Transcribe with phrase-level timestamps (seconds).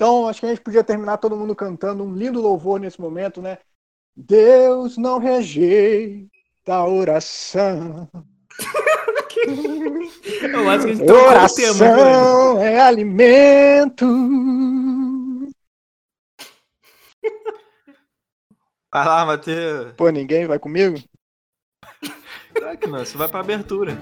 [0.00, 3.42] Então, acho que a gente podia terminar todo mundo cantando um lindo louvor nesse momento,
[3.42, 3.58] né?
[4.16, 6.30] Deus não rejeita
[6.68, 8.08] a oração.
[10.42, 14.06] Eu acho que a gente tá oração tema, é alimento.
[18.90, 19.92] Vai lá, Matheus.
[19.98, 20.96] Pô, ninguém vai comigo?
[22.54, 23.98] Claro que não, você vai pra abertura.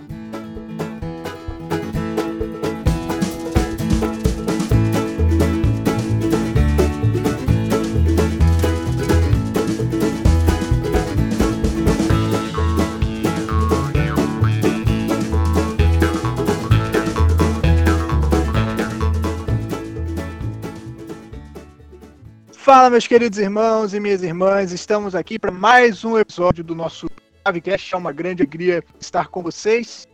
[22.69, 27.09] Fala, meus queridos irmãos e minhas irmãs, estamos aqui para mais um episódio do nosso
[27.43, 27.95] Navecast.
[27.95, 30.07] É uma grande alegria estar com vocês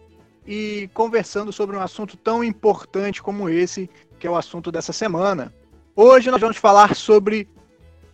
[0.46, 3.90] e conversando sobre um assunto tão importante como esse,
[4.20, 5.52] que é o assunto dessa semana.
[5.96, 7.48] Hoje nós vamos falar sobre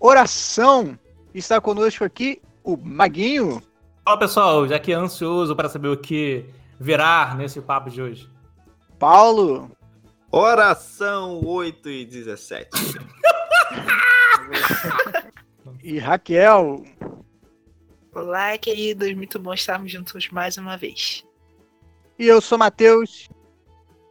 [0.00, 0.98] oração.
[1.34, 3.62] Está conosco aqui o Maguinho.
[4.02, 6.46] Fala pessoal, já que é ansioso para saber o que
[6.80, 8.26] virá nesse papo de hoje.
[8.98, 9.70] Paulo.
[10.32, 12.70] Oração 8 e 17.
[15.82, 16.84] e Raquel.
[18.12, 19.12] Olá, queridos.
[19.14, 21.24] Muito bom estarmos juntos mais uma vez.
[22.18, 23.28] E eu sou Matheus.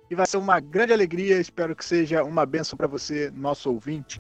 [0.09, 1.39] E vai ser uma grande alegria.
[1.39, 4.19] Espero que seja uma benção para você, nosso ouvinte.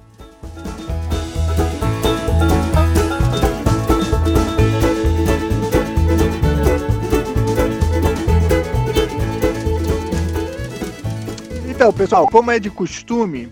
[11.67, 13.49] Então, pessoal, como é de costume,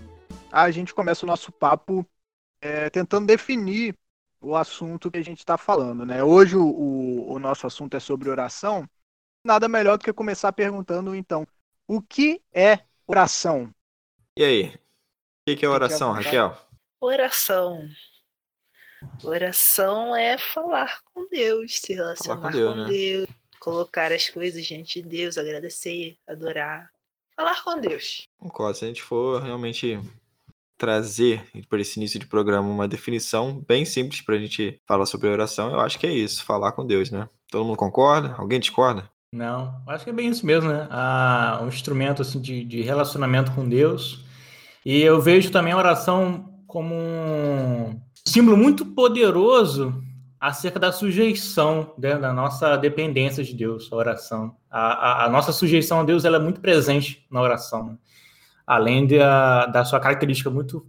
[0.50, 2.06] a gente começa o nosso papo
[2.60, 3.94] é, tentando definir
[4.40, 6.22] o assunto que a gente está falando, né?
[6.22, 8.88] Hoje o, o, o, nosso assunto é sobre oração.
[9.44, 11.46] Nada melhor do que começar perguntando, então,
[11.86, 13.72] o que é oração?
[14.36, 14.74] E aí?
[15.48, 16.56] O que, é oração, é Raquel?
[17.00, 17.88] Oração.
[19.22, 22.88] Oração é falar com Deus, se relacionar com, Deus, com né?
[22.88, 23.28] Deus,
[23.60, 26.90] colocar as coisas diante de Deus, agradecer, adorar.
[27.34, 28.26] Falar com Deus.
[28.36, 28.76] Concordo.
[28.76, 29.98] Se a gente for realmente
[30.78, 35.28] trazer para esse início de programa uma definição bem simples para a gente falar sobre
[35.28, 37.28] oração, eu acho que é isso, falar com Deus, né?
[37.50, 38.34] Todo mundo concorda?
[38.38, 39.10] Alguém discorda?
[39.32, 40.86] Não, acho que é bem isso mesmo, né?
[40.90, 44.24] Ah, um instrumento assim, de, de relacionamento com Deus.
[44.84, 50.02] E eu vejo também a oração como um símbolo muito poderoso
[50.40, 54.56] acerca da sujeição, né, da nossa dependência de Deus, a oração.
[54.70, 57.98] A, a, a nossa sujeição a Deus ela é muito presente na oração.
[58.68, 60.86] Além da, da sua característica muito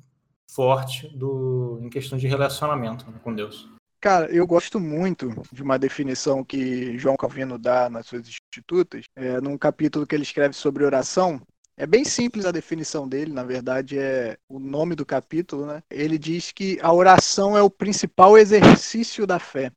[0.54, 3.70] forte do, em questão de relacionamento né, com Deus.
[4.02, 9.40] Cara, eu gosto muito de uma definição que João Calvino dá nas suas institutas, é,
[9.40, 11.42] num capítulo que ele escreve sobre oração.
[11.78, 15.82] É bem simples a definição dele, na verdade é o nome do capítulo, né?
[15.90, 19.72] Ele diz que a oração é o principal exercício da fé.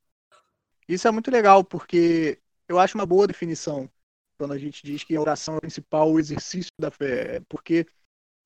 [0.87, 3.89] Isso é muito legal, porque eu acho uma boa definição
[4.37, 7.85] quando a gente diz que a oração é o principal exercício da fé, porque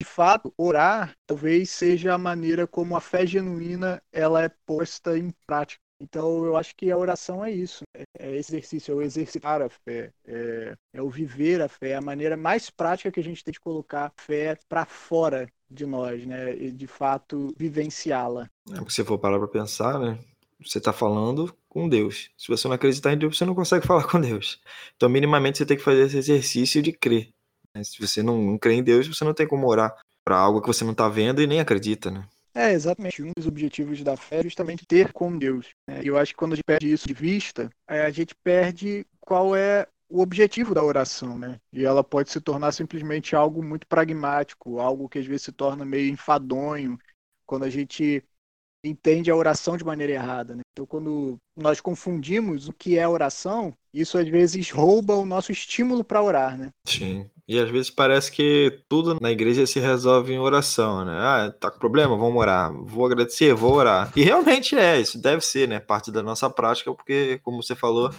[0.00, 5.32] de fato orar talvez seja a maneira como a fé genuína ela é posta em
[5.46, 5.80] prática.
[6.00, 8.04] Então eu acho que a oração é isso, né?
[8.16, 12.00] é exercício, é o exercitar a fé, é, é o viver a fé, é a
[12.00, 16.24] maneira mais prática que a gente tem de colocar a fé para fora de nós,
[16.24, 16.54] né?
[16.56, 18.48] E de fato vivenciá-la.
[18.70, 20.18] É, se for parar para pensar, né?
[20.60, 22.30] Você está falando com Deus.
[22.36, 24.60] Se você não acreditar em Deus, você não consegue falar com Deus.
[24.96, 27.30] Então, minimamente, você tem que fazer esse exercício de crer.
[27.74, 27.84] Né?
[27.84, 30.66] Se você não, não crê em Deus, você não tem como orar para algo que
[30.66, 32.26] você não está vendo e nem acredita, né?
[32.54, 33.22] É, exatamente.
[33.22, 35.68] Um dos objetivos da fé é justamente ter com Deus.
[35.86, 36.00] Né?
[36.02, 39.54] Eu acho que quando a gente perde isso de vista, é, a gente perde qual
[39.54, 41.60] é o objetivo da oração, né?
[41.72, 45.84] E ela pode se tornar simplesmente algo muito pragmático, algo que às vezes se torna
[45.84, 46.98] meio enfadonho,
[47.46, 48.24] quando a gente
[48.84, 50.54] entende a oração de maneira errada.
[50.54, 50.62] Né?
[50.72, 56.04] Então, quando nós confundimos o que é oração, isso às vezes rouba o nosso estímulo
[56.04, 56.70] para orar, né?
[56.84, 57.28] Sim.
[57.46, 61.12] E às vezes parece que tudo na igreja se resolve em oração, né?
[61.18, 62.16] Ah, tá com problema?
[62.16, 62.72] Vamos orar.
[62.84, 64.12] Vou agradecer, vou orar.
[64.14, 65.80] E realmente é, isso deve ser, né?
[65.80, 68.10] Parte da nossa prática, porque, como você falou,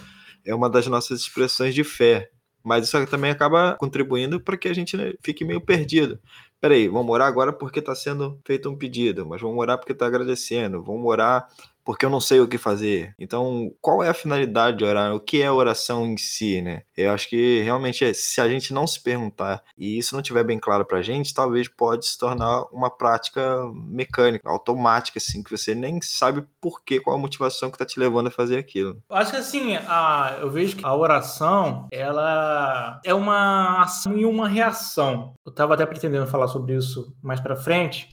[0.44, 2.30] é uma das nossas expressões de fé.
[2.62, 6.20] Mas isso também acaba contribuindo para que a gente né, fique meio perdido
[6.60, 10.06] peraí, vamos orar agora porque está sendo feito um pedido, mas vamos orar porque está
[10.06, 11.48] agradecendo, vamos orar
[11.84, 13.14] porque eu não sei o que fazer.
[13.18, 15.14] Então, qual é a finalidade de orar?
[15.14, 16.82] O que é oração em si, né?
[16.96, 20.44] Eu acho que realmente é, se a gente não se perguntar e isso não tiver
[20.44, 23.40] bem claro pra gente, talvez pode se tornar uma prática
[23.74, 27.98] mecânica, automática, assim, que você nem sabe por quê, qual a motivação que tá te
[27.98, 29.02] levando a fazer aquilo.
[29.08, 34.24] Eu acho que assim, a, eu vejo que a oração, ela é uma ação e
[34.24, 35.34] uma reação.
[35.44, 38.08] Eu tava até pretendendo falar sobre isso mais pra frente,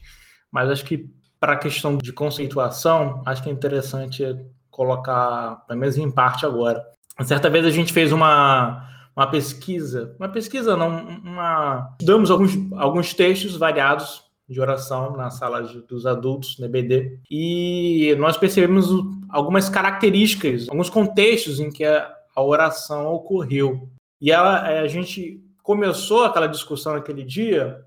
[0.51, 4.23] mas acho que para a questão de conceituação, acho que é interessante
[4.69, 6.85] colocar, pelo menos em parte agora.
[7.23, 11.95] Certa vez a gente fez uma, uma pesquisa, uma pesquisa não, uma...
[12.01, 18.15] Damos alguns, alguns textos variados de oração na sala de, dos adultos, no EBD, e
[18.17, 18.87] nós percebemos
[19.29, 23.89] algumas características, alguns contextos em que a, a oração ocorreu.
[24.21, 27.83] E ela, é, a gente começou aquela discussão naquele dia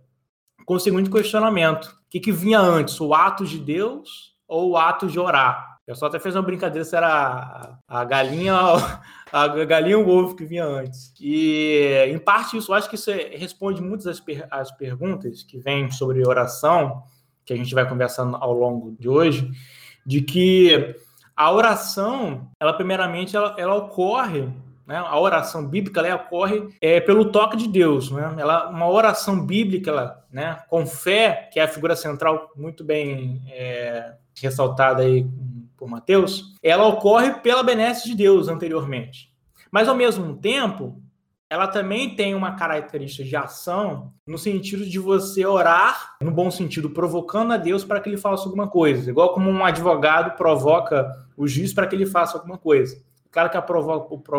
[0.65, 4.77] com o seguinte questionamento: o que, que vinha antes, o ato de Deus ou o
[4.77, 5.71] ato de orar?
[5.87, 8.55] Eu só até fez uma brincadeira se era a, galinha
[9.33, 11.13] a galinha ou o ovo que vinha antes.
[11.21, 15.59] E, em parte, isso, eu acho que isso responde muitas das per as perguntas que
[15.59, 17.03] vêm sobre oração,
[17.45, 19.51] que a gente vai conversando ao longo de hoje,
[20.07, 20.95] de que
[21.35, 24.49] a oração, ela primeiramente, ela, ela ocorre
[24.91, 24.97] né?
[24.97, 28.11] A oração bíblica ela ocorre é, pelo toque de Deus.
[28.11, 28.35] Né?
[28.37, 33.41] Ela, uma oração bíblica, ela, né, com fé, que é a figura central muito bem
[33.53, 35.25] é, ressaltada aí
[35.77, 39.33] por Mateus, ela ocorre pela benesse de Deus anteriormente.
[39.71, 41.01] Mas, ao mesmo tempo,
[41.49, 46.91] ela também tem uma característica de ação no sentido de você orar, no bom sentido,
[46.91, 49.09] provocando a Deus para que ele faça alguma coisa.
[49.09, 53.01] Igual como um advogado provoca o juiz para que ele faça alguma coisa.
[53.31, 53.93] Claro que a, provo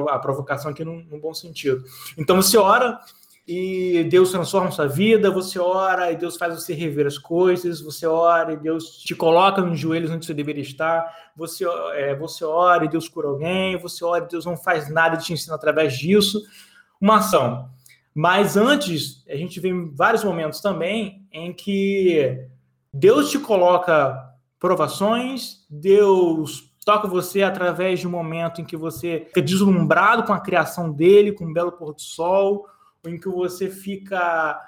[0.09, 1.83] a provocação aqui no, bom sentido.
[2.17, 2.99] Então você ora
[3.47, 8.05] e Deus transforma sua vida, você ora e Deus faz você rever as coisas, você
[8.05, 11.05] ora e Deus te coloca nos joelhos onde você deveria estar,
[11.35, 15.15] você, é, você ora e Deus cura alguém, você ora e Deus não faz nada
[15.15, 16.41] e te ensina através disso.
[16.99, 17.69] Uma ação.
[18.13, 22.45] Mas antes, a gente vê vários momentos também em que
[22.93, 29.41] Deus te coloca provações, Deus toca você através de um momento em que você fica
[29.41, 32.67] deslumbrado com a criação dele, com um belo pôr do sol,
[33.03, 34.59] ou em que você fica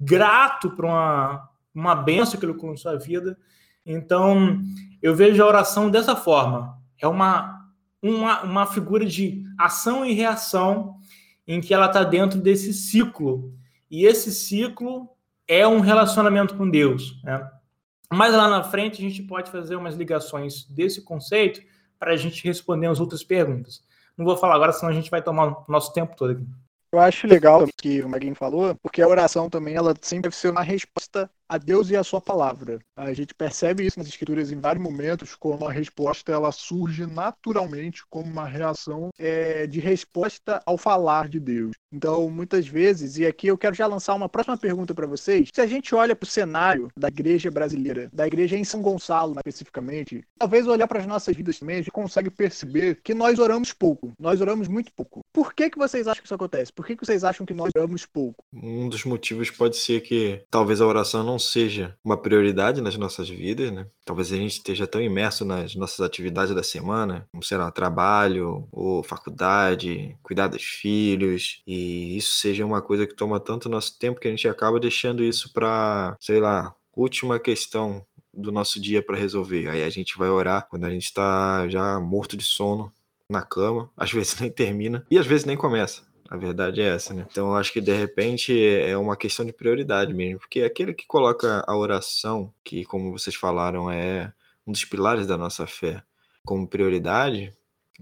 [0.00, 3.38] grato por uma, uma benção que ele colocou na sua vida.
[3.84, 4.60] Então,
[5.02, 6.78] eu vejo a oração dessa forma.
[6.98, 7.66] É uma,
[8.02, 10.96] uma, uma figura de ação e reação
[11.46, 13.52] em que ela está dentro desse ciclo.
[13.90, 15.08] E esse ciclo
[15.48, 17.20] é um relacionamento com Deus.
[17.24, 17.48] Né?
[18.12, 21.62] Mas lá na frente a gente pode fazer umas ligações desse conceito
[21.98, 23.82] para a gente responder as outras perguntas.
[24.16, 26.46] Não vou falar agora, senão a gente vai tomar o nosso tempo todo aqui.
[26.92, 30.36] Eu acho legal o que o Maguinho falou, porque a oração também ela sempre deve
[30.36, 32.78] ser uma resposta a Deus e a sua palavra.
[32.96, 38.04] A gente percebe isso nas escrituras em vários momentos, como a resposta ela surge naturalmente
[38.08, 41.72] como uma reação é, de resposta ao falar de Deus.
[41.92, 45.60] Então, muitas vezes, e aqui eu quero já lançar uma próxima pergunta para vocês, se
[45.60, 50.22] a gente olha para o cenário da igreja brasileira, da igreja em São Gonçalo especificamente,
[50.38, 54.12] talvez olhar para as nossas vidas também, a gente consegue perceber que nós oramos pouco,
[54.20, 55.24] nós oramos muito pouco.
[55.32, 56.72] Por que, que vocês acham que isso acontece?
[56.72, 58.44] Por que, que vocês acham que nós oramos pouco?
[58.52, 63.28] Um dos motivos pode ser que talvez a oração não seja uma prioridade nas nossas
[63.28, 63.86] vidas, né?
[64.04, 69.02] Talvez a gente esteja tão imerso nas nossas atividades da semana, como será trabalho ou
[69.02, 74.28] faculdade, cuidar dos filhos, e isso seja uma coisa que toma tanto nosso tempo que
[74.28, 79.68] a gente acaba deixando isso para, sei lá, última questão do nosso dia para resolver.
[79.68, 82.92] Aí a gente vai orar quando a gente está já morto de sono
[83.28, 86.02] na cama, às vezes nem termina e às vezes nem começa.
[86.30, 87.26] A verdade é essa, né?
[87.28, 91.04] Então eu acho que de repente é uma questão de prioridade mesmo, porque aquele que
[91.04, 94.32] coloca a oração, que como vocês falaram é
[94.64, 96.04] um dos pilares da nossa fé,
[96.44, 97.52] como prioridade,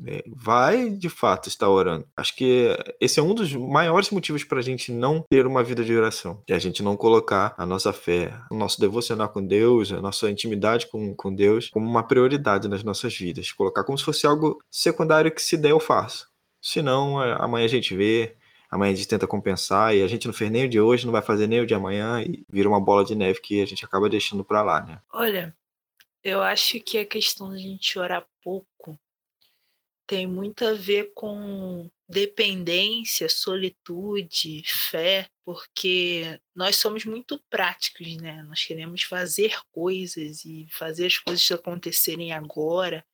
[0.07, 2.07] é, vai de fato estar orando.
[2.15, 5.83] Acho que esse é um dos maiores motivos para a gente não ter uma vida
[5.83, 9.91] de oração, e a gente não colocar a nossa fé, o nosso devocional com Deus,
[9.91, 14.05] a nossa intimidade com, com Deus como uma prioridade nas nossas vidas, colocar como se
[14.05, 16.29] fosse algo secundário que se der eu faço.
[16.61, 18.37] Se não, é, amanhã a gente vê,
[18.71, 21.13] amanhã a gente tenta compensar e a gente não fez nem o de hoje, não
[21.13, 23.85] vai fazer nem o de amanhã e vira uma bola de neve que a gente
[23.85, 25.01] acaba deixando para lá, né?
[25.13, 25.57] Olha,
[26.23, 28.99] eu acho que a questão de a gente orar pouco
[30.07, 38.43] tem muito a ver com dependência, solitude, fé, porque nós somos muito práticos, né?
[38.45, 43.05] Nós queremos fazer coisas e fazer as coisas acontecerem agora.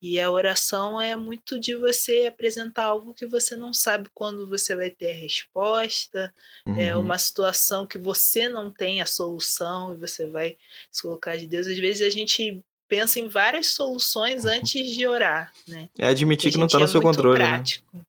[0.00, 4.76] E a oração é muito de você apresentar algo que você não sabe quando você
[4.76, 6.32] vai ter a resposta,
[6.64, 6.80] é uhum.
[6.80, 10.56] é uma situação que você não tem a solução e você vai
[10.90, 11.66] se colocar de Deus.
[11.66, 14.52] Às vezes a gente pensa em várias soluções uhum.
[14.52, 15.88] antes de orar, né?
[15.98, 17.40] É admitir que não está no é seu controle.
[17.40, 17.46] Né?
[17.46, 17.96] Prático.
[17.96, 18.02] Né?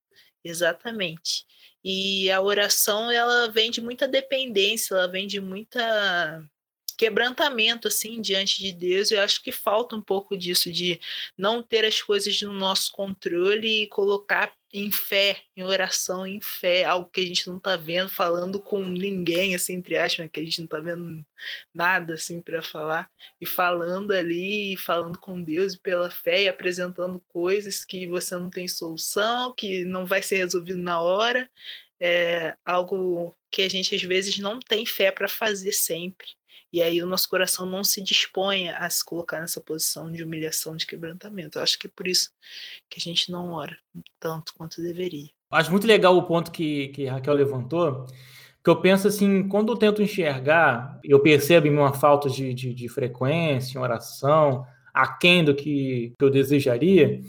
[0.44, 1.46] Exatamente.
[1.84, 6.44] E a oração ela vem de muita dependência, ela vem de muita
[7.00, 9.10] quebrantamento assim diante de Deus.
[9.10, 11.00] Eu acho que falta um pouco disso de
[11.38, 16.84] não ter as coisas no nosso controle e colocar em fé, em oração, em fé,
[16.84, 20.42] algo que a gente não está vendo, falando com ninguém, assim, entre aspas, né, que
[20.42, 21.26] a gente não está vendo
[21.74, 23.10] nada, assim, para falar,
[23.42, 28.68] e falando ali, falando com Deus pela fé, e apresentando coisas que você não tem
[28.68, 31.50] solução, que não vai ser resolvido na hora,
[32.00, 36.39] é algo que a gente às vezes não tem fé para fazer sempre.
[36.72, 40.76] E aí o nosso coração não se dispõe a se colocar nessa posição de humilhação,
[40.76, 41.58] de quebrantamento.
[41.58, 42.32] Eu acho que é por isso
[42.90, 43.78] que a gente não ora
[44.20, 45.30] tanto quanto deveria.
[45.52, 48.06] Acho muito legal o ponto que, que Raquel levantou,
[48.64, 52.74] que eu penso assim, quando eu tento enxergar, eu percebo em uma falta de, de,
[52.74, 57.22] de frequência, em oração, aquém do que, que eu desejaria,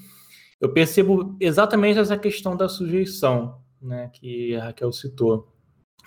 [0.60, 5.50] eu percebo exatamente essa questão da sujeição, né, que a Raquel citou.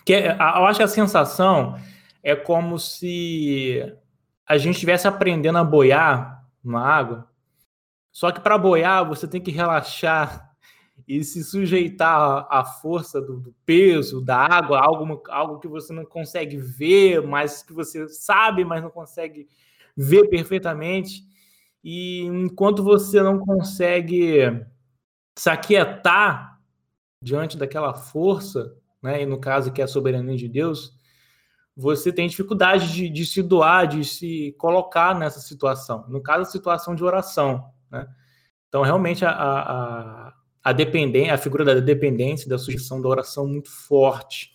[0.05, 1.75] Que é, eu acho que a sensação
[2.23, 3.83] é como se
[4.47, 7.29] a gente estivesse aprendendo a boiar na água.
[8.11, 10.53] Só que para boiar, você tem que relaxar
[11.07, 16.05] e se sujeitar à força do, do, peso da água, algo, algo que você não
[16.05, 19.47] consegue ver, mas que você sabe, mas não consegue
[19.97, 21.23] ver perfeitamente.
[21.83, 24.65] E enquanto você não consegue
[25.37, 26.61] se aquietar
[27.21, 30.93] diante daquela força, né, e no caso que é a soberania de Deus,
[31.75, 36.05] você tem dificuldade de, de, se doar, de se colocar nessa situação.
[36.07, 37.71] No caso, a situação de oração.
[37.91, 38.07] Né?
[38.67, 43.71] Então, realmente, a, a, a, dependência, a figura da dependência, da sujeição da oração muito
[43.71, 44.51] forte.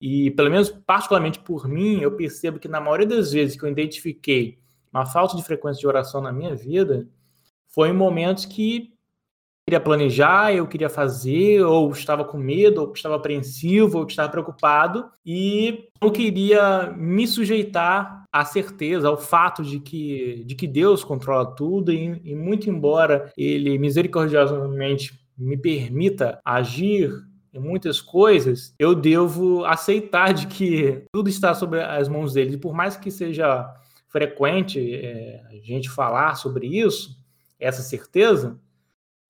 [0.00, 3.68] E, pelo menos, particularmente por mim, eu percebo que na maioria das vezes que eu
[3.68, 4.58] identifiquei
[4.92, 7.06] uma falta de frequência de oração na minha vida,
[7.68, 8.94] foi em momentos que
[9.68, 15.10] queria planejar, eu queria fazer, ou estava com medo, ou estava apreensivo, ou estava preocupado,
[15.26, 21.54] e eu queria me sujeitar à certeza, ao fato de que, de que Deus controla
[21.54, 27.12] tudo, e, e muito embora Ele misericordiosamente me permita agir
[27.52, 32.54] em muitas coisas, eu devo aceitar de que tudo está sobre as mãos dele.
[32.54, 33.68] E por mais que seja
[34.08, 37.18] frequente é, a gente falar sobre isso,
[37.60, 38.58] essa certeza,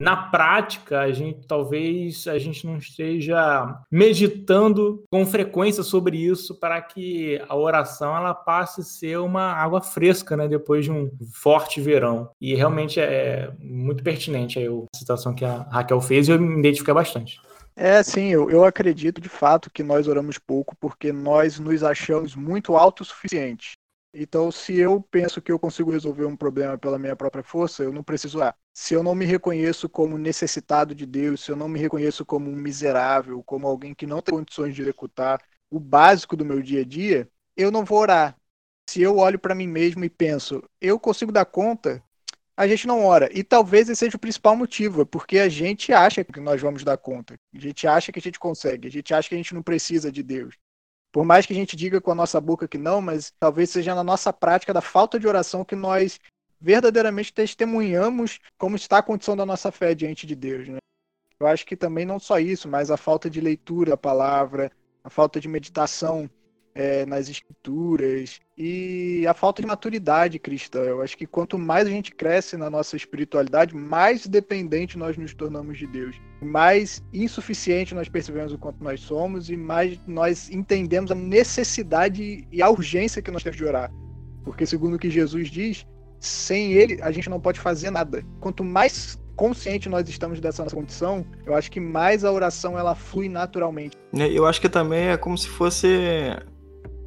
[0.01, 6.81] na prática, a gente talvez a gente não esteja meditando com frequência sobre isso para
[6.81, 11.81] que a oração ela passe a ser uma água fresca, né, depois de um forte
[11.81, 12.31] verão.
[12.41, 16.95] E realmente é muito pertinente a citação que a Raquel fez e eu me identifiquei
[16.95, 17.41] bastante.
[17.81, 22.35] É, sim, eu, eu acredito de fato que nós oramos pouco porque nós nos achamos
[22.35, 23.78] muito autossuficientes.
[24.13, 27.93] Então, se eu penso que eu consigo resolver um problema pela minha própria força, eu
[27.93, 28.57] não preciso orar.
[28.73, 32.51] Se eu não me reconheço como necessitado de Deus, se eu não me reconheço como
[32.51, 36.81] um miserável, como alguém que não tem condições de executar o básico do meu dia
[36.81, 38.37] a dia, eu não vou orar.
[38.89, 42.03] Se eu olho para mim mesmo e penso, eu consigo dar conta,
[42.57, 43.29] a gente não ora.
[43.37, 46.83] E talvez esse seja o principal motivo, é porque a gente acha que nós vamos
[46.83, 47.39] dar conta.
[47.55, 50.11] A gente acha que a gente consegue, a gente acha que a gente não precisa
[50.11, 50.57] de Deus.
[51.13, 53.95] Por mais que a gente diga com a nossa boca que não, mas talvez seja
[53.95, 56.21] na nossa prática da falta de oração que nós
[56.61, 60.69] verdadeiramente testemunhamos como está a condição da nossa fé diante de Deus.
[60.69, 60.79] Né?
[61.41, 64.71] Eu acho que também não só isso, mas a falta de leitura da palavra,
[65.03, 66.29] a falta de meditação
[66.79, 70.79] é, nas escrituras e a falta de maturidade cristã.
[70.79, 75.35] Eu acho que quanto mais a gente cresce na nossa espiritualidade, mais dependente nós nos
[75.35, 76.15] tornamos de Deus.
[76.41, 82.63] Mais insuficiente nós percebemos o quanto nós somos e mais nós entendemos a necessidade e
[82.63, 83.93] a urgência que nós temos de orar.
[84.45, 85.85] Porque, segundo o que Jesus diz,
[86.21, 88.25] sem ele a gente não pode fazer nada.
[88.39, 92.95] Quanto mais consciente nós estamos dessa nossa condição, eu acho que mais a oração ela
[92.95, 93.97] flui naturalmente.
[94.17, 95.89] É, eu acho que também é como se fosse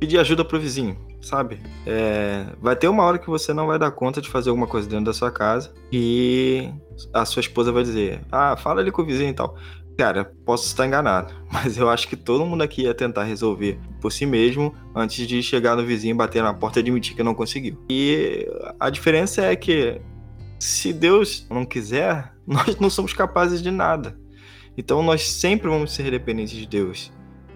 [0.02, 1.60] pedir ajuda pro vizinho, sabe?
[1.86, 4.90] É, vai ter uma hora que você não vai dar conta de fazer alguma coisa
[4.90, 6.68] dentro da sua casa e
[7.14, 9.56] a sua esposa vai dizer: Ah, fala ali com o vizinho e tal.
[9.96, 14.12] Cara, posso estar enganado, mas eu acho que todo mundo aqui ia tentar resolver por
[14.12, 17.78] si mesmo antes de chegar no vizinho, bater na porta e admitir que não conseguiu.
[17.88, 18.48] E
[18.80, 20.02] a diferença é que
[20.60, 24.18] se Deus não quiser, nós não somos capazes de nada.
[24.76, 27.12] Então nós sempre vamos ser dependentes de Deus.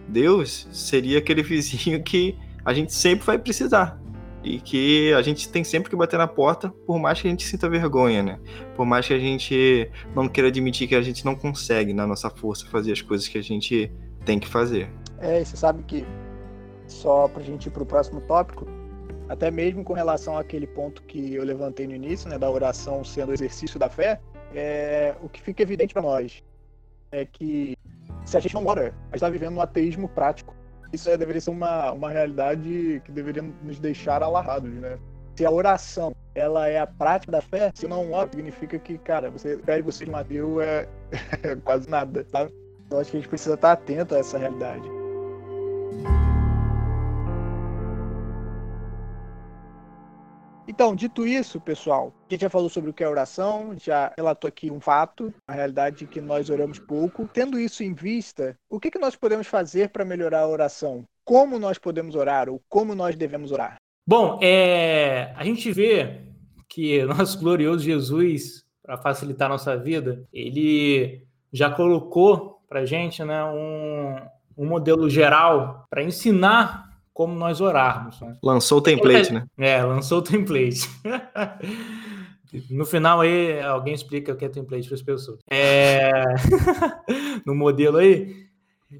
[0.07, 3.99] Deus seria aquele vizinho que a gente sempre vai precisar.
[4.43, 7.43] E que a gente tem sempre que bater na porta, por mais que a gente
[7.43, 8.39] sinta vergonha, né?
[8.75, 12.29] Por mais que a gente não queira admitir que a gente não consegue, na nossa
[12.29, 13.91] força, fazer as coisas que a gente
[14.23, 14.87] tem que fazer.
[15.19, 16.05] É, e você sabe que,
[16.85, 18.67] só pra gente ir pro próximo tópico,
[19.27, 23.33] até mesmo com relação àquele ponto que eu levantei no início, né, da oração sendo
[23.33, 24.19] exercício da fé,
[24.53, 26.43] é, o que fica evidente para nós
[27.11, 27.75] é que
[28.25, 30.55] se a gente não ora, a gente está vivendo um ateísmo prático.
[30.91, 34.97] Isso é, deveria ser uma, uma realidade que deveria nos deixar alarrados, né?
[35.35, 39.29] Se a oração ela é a prática da fé, se não ora, significa que, cara,
[39.29, 40.87] você pede você de Deus é,
[41.43, 42.53] é quase nada, sabe?
[42.85, 44.87] Então acho que a gente precisa estar atento a essa realidade.
[50.67, 54.47] Então, dito isso, pessoal, a gente já falou sobre o que é oração, já relatou
[54.47, 57.29] aqui um fato, a realidade de que nós oramos pouco.
[57.31, 61.03] Tendo isso em vista, o que, que nós podemos fazer para melhorar a oração?
[61.23, 63.77] Como nós podemos orar ou como nós devemos orar?
[64.07, 66.21] Bom, é, a gente vê
[66.67, 73.43] que nosso glorioso Jesus, para facilitar a nossa vida, ele já colocou para gente né,
[73.45, 74.15] um,
[74.57, 76.84] um modelo geral para ensinar
[77.15, 78.19] como nós orarmos.
[78.19, 78.35] Né?
[78.43, 79.45] Lançou o template, né?
[79.57, 80.87] É, lançou o template.
[82.69, 85.39] No final aí, alguém explica o que é template para as pessoas.
[85.51, 86.09] É...
[87.45, 88.47] no modelo aí.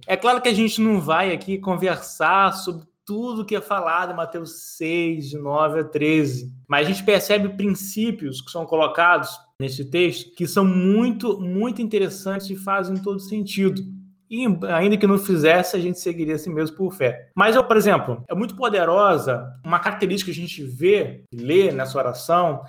[0.05, 4.15] É claro que a gente não vai aqui conversar sobre tudo que é falado em
[4.15, 6.51] Mateus 6, de 9 a 13.
[6.67, 12.50] Mas a gente percebe princípios que são colocados nesse texto que são muito, muito interessantes
[12.50, 13.81] e fazem todo sentido.
[14.29, 17.29] E ainda que não fizesse, a gente seguiria assim mesmo por fé.
[17.36, 21.98] Mas eu, por exemplo, é muito poderosa uma característica que a gente vê, lê nessa
[21.98, 22.63] oração,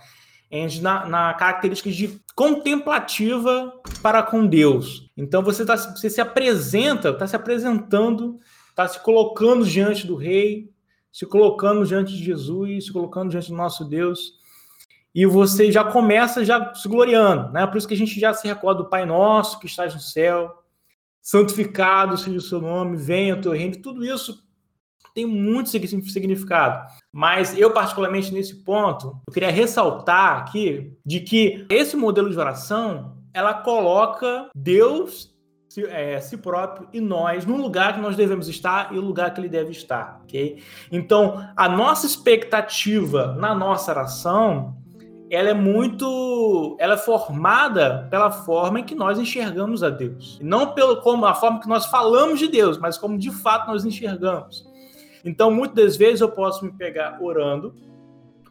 [0.80, 3.72] na, na característica de contemplativa
[4.02, 5.10] para com Deus.
[5.16, 10.70] Então você, tá, você se apresenta, está se apresentando, está se colocando diante do Rei,
[11.10, 14.34] se colocando diante de Jesus, se colocando diante do nosso Deus.
[15.14, 17.66] E você já começa já se gloriando, né?
[17.66, 20.62] Por isso que a gente já se recorda do Pai Nosso que estás no céu,
[21.26, 24.46] santificado seja o seu nome, venha o teu reino, tudo isso
[25.12, 26.86] tem muito significado.
[27.10, 33.16] Mas eu, particularmente nesse ponto, eu queria ressaltar aqui de que esse modelo de oração,
[33.34, 35.34] ela coloca Deus
[35.68, 39.34] si, é, si próprio e nós no lugar que nós devemos estar e o lugar
[39.34, 40.62] que ele deve estar, ok?
[40.92, 44.76] Então, a nossa expectativa na nossa oração
[45.30, 50.72] ela é muito, ela é formada pela forma em que nós enxergamos a Deus, não
[50.72, 54.66] pelo como a forma que nós falamos de Deus, mas como de fato nós enxergamos.
[55.24, 57.74] Então, muitas das vezes eu posso me pegar orando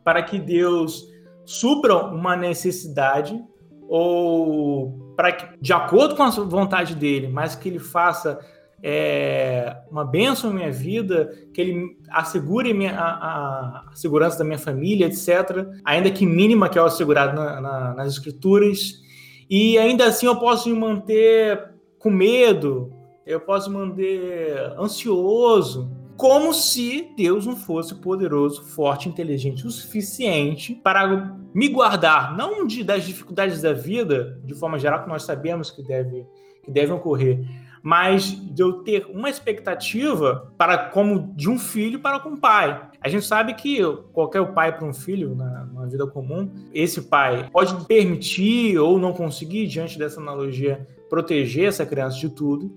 [0.04, 1.08] para que Deus
[1.46, 3.42] supra uma necessidade
[3.88, 8.40] ou para que, de acordo com a vontade dele, mas que ele faça
[8.88, 14.60] é, uma bênção na minha vida, que ele assegure minha, a, a, segurança da minha
[14.60, 15.68] família, etc.
[15.84, 19.02] Ainda que mínima, que é o assegurado na, na, nas escrituras.
[19.50, 22.94] E ainda assim eu posso me manter com medo,
[23.26, 30.76] eu posso me manter ansioso, como se Deus não fosse poderoso, forte, inteligente o suficiente
[30.76, 35.72] para me guardar, não de, das dificuldades da vida, de forma geral, que nós sabemos
[35.72, 36.24] que, deve,
[36.64, 37.44] que devem ocorrer,
[37.86, 42.90] mas de eu ter uma expectativa para como de um filho para com o pai.
[43.00, 43.80] A gente sabe que
[44.12, 49.14] qualquer pai para um filho na, na, vida comum, esse pai pode permitir ou não
[49.14, 52.76] conseguir diante dessa analogia proteger essa criança de tudo,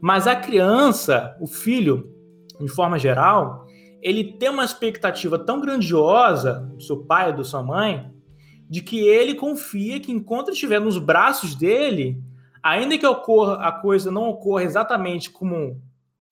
[0.00, 2.10] mas a criança, o filho,
[2.58, 3.66] de forma geral,
[4.00, 8.10] ele tem uma expectativa tão grandiosa do seu pai da sua mãe,
[8.66, 12.18] de que ele confia que enquanto estiver nos braços dele,
[12.62, 15.80] ainda que ocorra, a coisa não ocorra exatamente como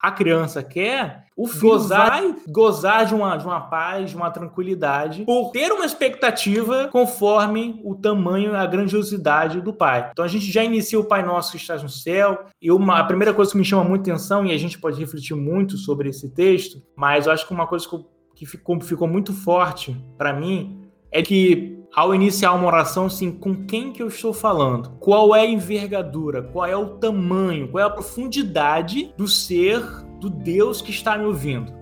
[0.01, 4.31] a criança quer, o filho gozar, vai gozar de uma, de uma paz, de uma
[4.31, 10.09] tranquilidade, por ter uma expectativa conforme o tamanho a grandiosidade do pai.
[10.11, 13.03] Então a gente já inicia o Pai Nosso que estás no céu, e uma, a
[13.03, 16.27] primeira coisa que me chama muita atenção, e a gente pode refletir muito sobre esse
[16.29, 18.05] texto, mas eu acho que uma coisa que,
[18.37, 23.65] que ficou, ficou muito forte para mim é que ao iniciar uma oração, assim, com
[23.65, 24.91] quem que eu estou falando?
[24.99, 26.41] Qual é a envergadura?
[26.41, 27.67] Qual é o tamanho?
[27.67, 29.81] Qual é a profundidade do ser
[30.19, 31.73] do Deus que está me ouvindo?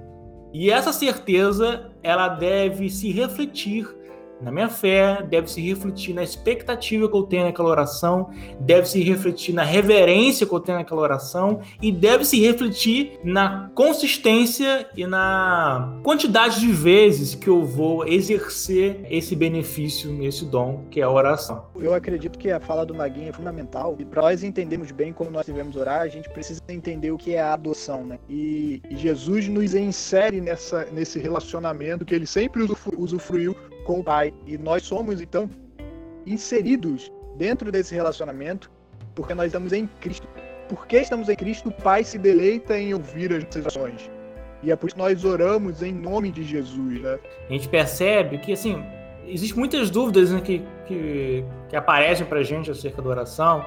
[0.52, 3.88] E essa certeza, ela deve se refletir
[4.42, 9.04] na minha fé, deve se refletir na expectativa que eu tenho naquela oração, deve se
[9.04, 15.06] refletir na reverência que eu tenho naquela oração e deve se refletir na consistência e
[15.06, 21.10] na quantidade de vezes que eu vou exercer esse benefício, esse dom que é a
[21.10, 21.66] oração.
[21.76, 25.30] Eu acredito que a fala do Maguinho é fundamental e para nós entendermos bem como
[25.30, 28.20] nós devemos orar, a gente precisa entender o que é a adoção, né?
[28.30, 34.34] E Jesus nos insere nessa, nesse relacionamento que ele sempre usufruiu com o Pai.
[34.46, 35.50] E nós somos, então,
[36.26, 38.70] inseridos dentro desse relacionamento
[39.16, 40.28] porque nós estamos em Cristo.
[40.68, 44.10] Porque estamos em Cristo, o Pai se deleita em ouvir as nossas orações.
[44.62, 47.20] E é por isso que nós oramos em nome de Jesus, né?
[47.50, 48.84] A gente percebe que, assim,
[49.28, 53.66] existem muitas dúvidas né, que, que, que aparecem para a gente acerca da oração.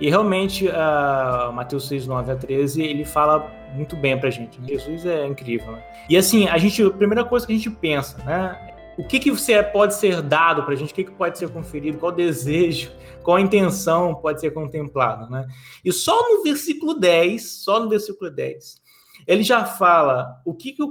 [0.00, 4.58] E realmente, uh, Mateus 6, 9 a 13, ele fala muito bem para a gente.
[4.60, 4.68] Né?
[4.68, 5.72] Jesus é incrível.
[5.72, 5.82] Né?
[6.08, 8.58] E assim, a gente, a primeira coisa que a gente pensa, né?
[9.00, 11.48] O que, que você pode ser dado para a gente, o que, que pode ser
[11.48, 15.46] conferido, qual desejo, qual intenção pode ser contemplada, né?
[15.82, 18.78] E só no versículo 10, só no versículo 10,
[19.26, 20.82] ele já fala o que, que,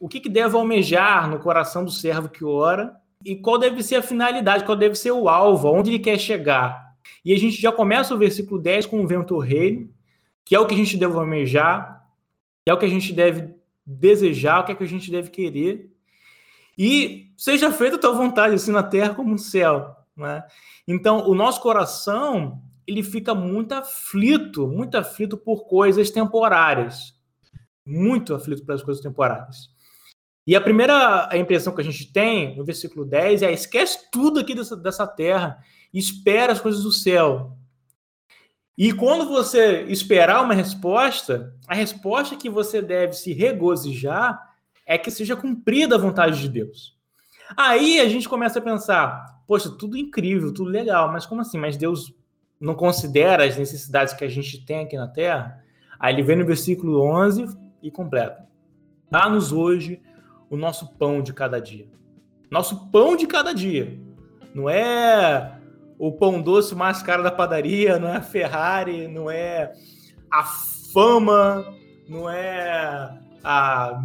[0.00, 3.96] o que, que deve almejar no coração do servo que ora e qual deve ser
[3.96, 6.94] a finalidade, qual deve ser o alvo, onde ele quer chegar.
[7.22, 9.90] E a gente já começa o versículo 10 com o vento rei,
[10.42, 12.02] que é o que a gente deve almejar,
[12.64, 13.54] que é o que a gente deve
[13.84, 15.97] desejar, o que é que a gente deve querer.
[16.78, 19.96] E seja feita a tua vontade, assim na terra como no céu.
[20.16, 20.44] Né?
[20.86, 27.14] Então, o nosso coração ele fica muito aflito, muito aflito por coisas temporárias.
[27.84, 29.68] Muito aflito pelas coisas temporárias.
[30.46, 34.54] E a primeira impressão que a gente tem no versículo 10 é: esquece tudo aqui
[34.54, 35.58] dessa, dessa terra
[35.92, 37.56] espera as coisas do céu.
[38.76, 44.47] E quando você esperar uma resposta, a resposta que você deve se regozijar
[44.88, 46.96] é que seja cumprida a vontade de Deus.
[47.54, 51.58] Aí a gente começa a pensar: poxa, tudo incrível, tudo legal, mas como assim?
[51.58, 52.14] Mas Deus
[52.58, 55.62] não considera as necessidades que a gente tem aqui na Terra?
[56.00, 58.48] Aí ele vem no versículo 11 e completa:
[59.10, 60.00] Dá-nos hoje
[60.48, 61.86] o nosso pão de cada dia.
[62.50, 64.00] Nosso pão de cada dia.
[64.54, 65.58] Não é
[65.98, 69.70] o pão doce mais caro da padaria, não é a Ferrari, não é
[70.30, 71.74] a fama,
[72.08, 74.02] não é a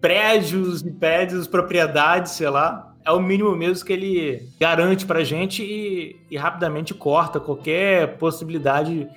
[0.00, 2.94] prédios e prédios, propriedades, sei lá.
[3.04, 9.08] É o mínimo mesmo que ele garante pra gente e, e rapidamente corta qualquer possibilidade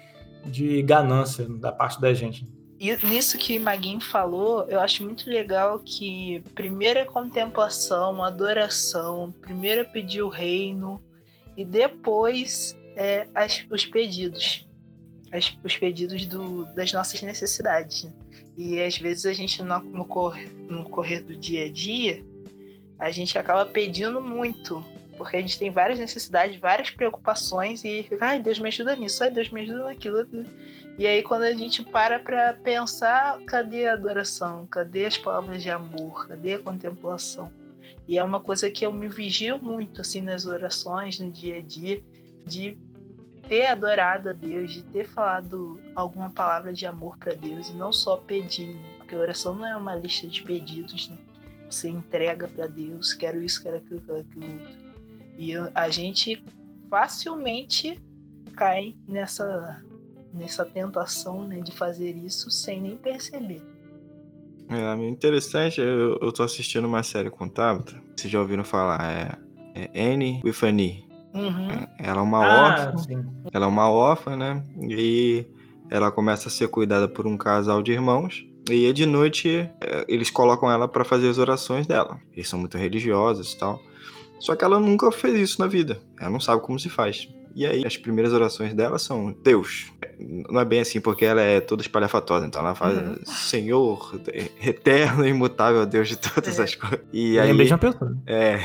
[0.45, 2.47] de ganância da parte da gente.
[2.79, 9.81] E nisso que Maguinho falou, eu acho muito legal que primeiro é contemplação, adoração, primeiro
[9.81, 10.99] é pedir o reino,
[11.55, 14.67] e depois é, as, os pedidos,
[15.31, 18.07] as, os pedidos do, das nossas necessidades.
[18.57, 18.63] Né?
[18.65, 22.23] E às vezes a gente no, no, correr, no correr do dia a dia,
[22.99, 24.83] a gente acaba pedindo muito,
[25.17, 29.31] porque a gente tem várias necessidades, várias preocupações e ai, Deus me ajuda nisso, ai,
[29.31, 30.27] Deus me ajuda naquilo.
[30.97, 34.67] E aí quando a gente para para pensar, cadê a adoração?
[34.67, 36.27] Cadê as palavras de amor?
[36.27, 37.51] Cadê a contemplação?
[38.07, 41.61] E é uma coisa que eu me vigio muito assim nas orações, no dia a
[41.61, 42.03] dia,
[42.45, 42.77] de
[43.51, 47.91] ter adorado a Deus, de ter falado alguma palavra de amor para Deus e não
[47.91, 51.17] só pedir, porque a oração não é uma lista de pedidos, né?
[51.69, 54.61] Você entrega para Deus, quero isso, quero aquilo, quero aquilo.
[55.37, 56.41] E a gente
[56.89, 57.99] facilmente
[58.55, 59.83] cai nessa
[60.33, 63.61] nessa tentação né, de fazer isso sem nem perceber.
[64.69, 69.11] É interessante, eu, eu tô assistindo uma série com Tabata, vocês já ouviram falar,
[69.75, 71.10] é, é Annie with Annie.
[71.33, 71.69] Uhum.
[71.71, 73.25] É, ela é uma Ah, órfã, sim.
[73.53, 74.63] ela é uma órfã, né?
[74.89, 75.45] E
[75.89, 78.45] ela começa a ser cuidada por um casal de irmãos.
[78.69, 79.49] E de noite
[79.81, 82.19] é, eles colocam ela para fazer as orações dela.
[82.33, 83.79] Eles são muito religiosos e tal.
[84.39, 86.01] Só que ela nunca fez isso na vida.
[86.19, 87.27] Ela não sabe como se faz.
[87.55, 89.91] E aí, as primeiras orações dela são Deus.
[90.49, 92.45] Não é bem assim, porque ela é toda espalhafatosa.
[92.45, 93.15] Então ela faz Uhum.
[93.25, 94.19] Senhor,
[94.61, 96.63] eterno e imutável Deus de todas É.
[96.63, 96.99] as coisas.
[97.11, 98.17] E aí, Lembrei de uma pessoa.
[98.25, 98.59] é,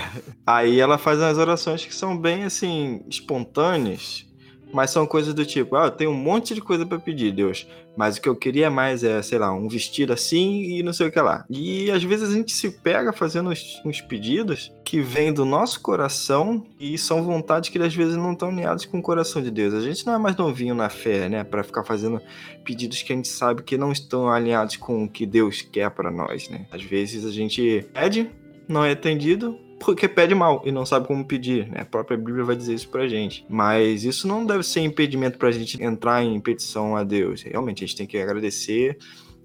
[0.46, 4.26] aí ela faz umas orações que são bem assim, espontâneas,
[4.72, 7.66] mas são coisas do tipo, ah, eu tenho um monte de coisa pra pedir, Deus,
[7.96, 11.06] mas o que eu queria mais é, sei lá, um vestido assim e não sei
[11.06, 11.44] o que lá.
[11.48, 15.80] E às vezes a gente se pega fazendo uns, uns pedidos que vêm do nosso
[15.80, 19.74] coração e são vontades que às vezes não estão alinhadas com o coração de Deus.
[19.74, 22.20] A gente não é mais novinho na fé, né, Pra ficar fazendo
[22.64, 26.08] pedidos que a gente sabe que não estão alinhados com o que Deus quer pra
[26.08, 26.66] nós, né?
[26.70, 28.30] Às vezes a gente pede,
[28.68, 31.80] não é atendido, porque pede mal e não sabe como pedir, né?
[31.80, 33.44] A própria Bíblia vai dizer isso pra gente.
[33.48, 37.42] Mas isso não deve ser impedimento pra gente entrar em petição a Deus.
[37.42, 38.96] Realmente, a gente tem que agradecer,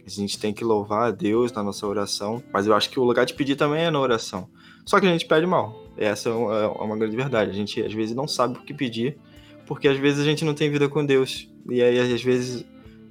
[0.05, 2.43] a gente tem que louvar a Deus na nossa oração.
[2.53, 4.47] Mas eu acho que o lugar de pedir também é na oração.
[4.91, 5.73] Só que a gente pede mal.
[5.95, 7.49] Essa é uma é uma grande verdade.
[7.49, 9.17] A gente às vezes não sabe o que pedir,
[9.65, 11.49] porque às vezes a gente não tem vida com Deus.
[11.69, 12.65] E aí, às vezes,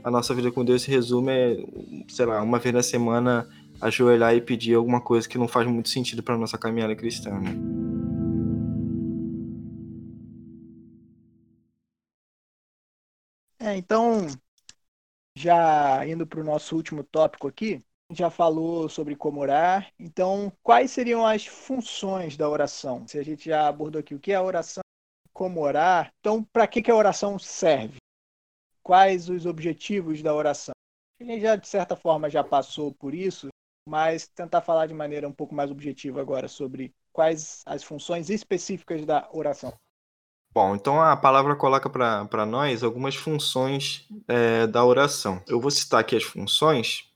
[0.05, 1.57] a nossa vida com Deus se resume, é,
[2.07, 3.49] sei lá, uma vez na semana
[3.81, 7.57] ajoelhar e pedir alguma coisa que não faz muito sentido para nossa caminhada cristã, né?
[13.59, 14.27] É, então,
[15.35, 19.93] já indo para o nosso último tópico aqui, já falou sobre como orar.
[19.99, 23.07] Então, quais seriam as funções da oração?
[23.07, 24.83] Se a gente já abordou aqui o que é a oração,
[25.33, 27.97] como orar, então para que, que a oração serve?
[28.83, 30.73] Quais os objetivos da oração?
[31.21, 33.49] A gente já, de certa forma, já passou por isso,
[33.89, 39.05] mas tentar falar de maneira um pouco mais objetiva agora sobre quais as funções específicas
[39.05, 39.73] da oração.
[40.53, 45.41] Bom, então a palavra coloca para nós algumas funções é, da oração.
[45.47, 47.10] Eu vou citar aqui as funções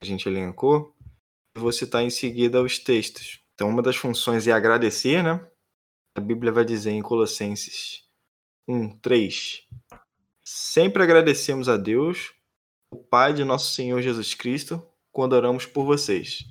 [0.00, 0.94] a gente elencou
[1.54, 3.40] vou citar em seguida os textos.
[3.54, 5.44] Então, uma das funções é agradecer, né?
[6.16, 8.04] A Bíblia vai dizer em Colossenses
[8.66, 9.66] 1, 3.
[10.42, 12.32] Sempre agradecemos a Deus,
[12.90, 16.44] o Pai de nosso Senhor Jesus Cristo, quando oramos por vocês.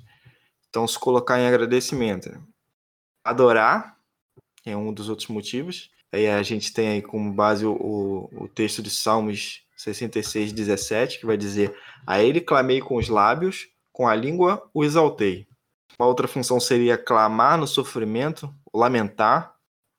[0.69, 2.29] Então, se colocar em agradecimento.
[2.31, 2.41] Né?
[3.23, 3.97] Adorar
[4.65, 5.89] é um dos outros motivos.
[6.11, 11.25] Aí a gente tem aí como base o, o texto de Salmos 66, 17, que
[11.25, 11.73] vai dizer:
[12.05, 15.47] A ele clamei com os lábios, com a língua o exaltei.
[15.97, 19.55] Uma outra função seria clamar no sofrimento, lamentar.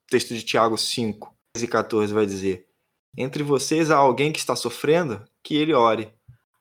[0.06, 2.66] O texto de Tiago 5, 13 e 14 vai dizer:
[3.16, 6.12] Entre vocês há alguém que está sofrendo, que ele ore.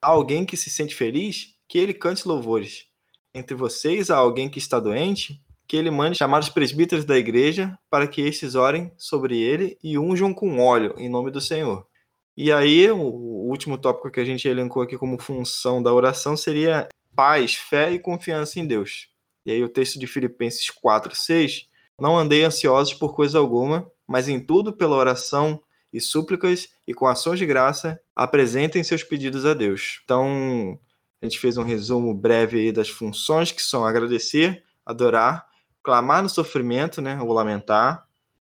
[0.02, 2.86] Há alguém que se sente feliz, que ele cante louvores.
[3.34, 7.78] Entre vocês há alguém que está doente, que ele mande chamar os presbíteros da igreja
[7.90, 11.89] para que estes orem sobre ele e unjam com óleo em nome do Senhor.
[12.36, 16.88] E aí, o último tópico que a gente elencou aqui como função da oração seria
[17.16, 19.10] paz, fé e confiança em Deus.
[19.46, 21.68] E aí, o texto de Filipenses 4, 6.
[22.00, 25.62] Não andei ansiosos por coisa alguma, mas em tudo, pela oração
[25.92, 30.00] e súplicas e com ações de graça, apresentem seus pedidos a Deus.
[30.06, 30.80] Então,
[31.22, 35.46] a gente fez um resumo breve aí das funções que são agradecer, adorar,
[35.84, 38.08] clamar no sofrimento, né, ou lamentar,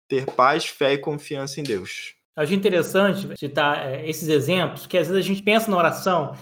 [0.08, 2.14] ter paz, fé e confiança em Deus.
[2.36, 6.34] Acho interessante citar é, esses exemplos, que às vezes a gente pensa na oração,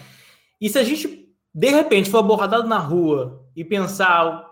[0.60, 4.50] e se a gente, de repente, for abordado na rua e pensar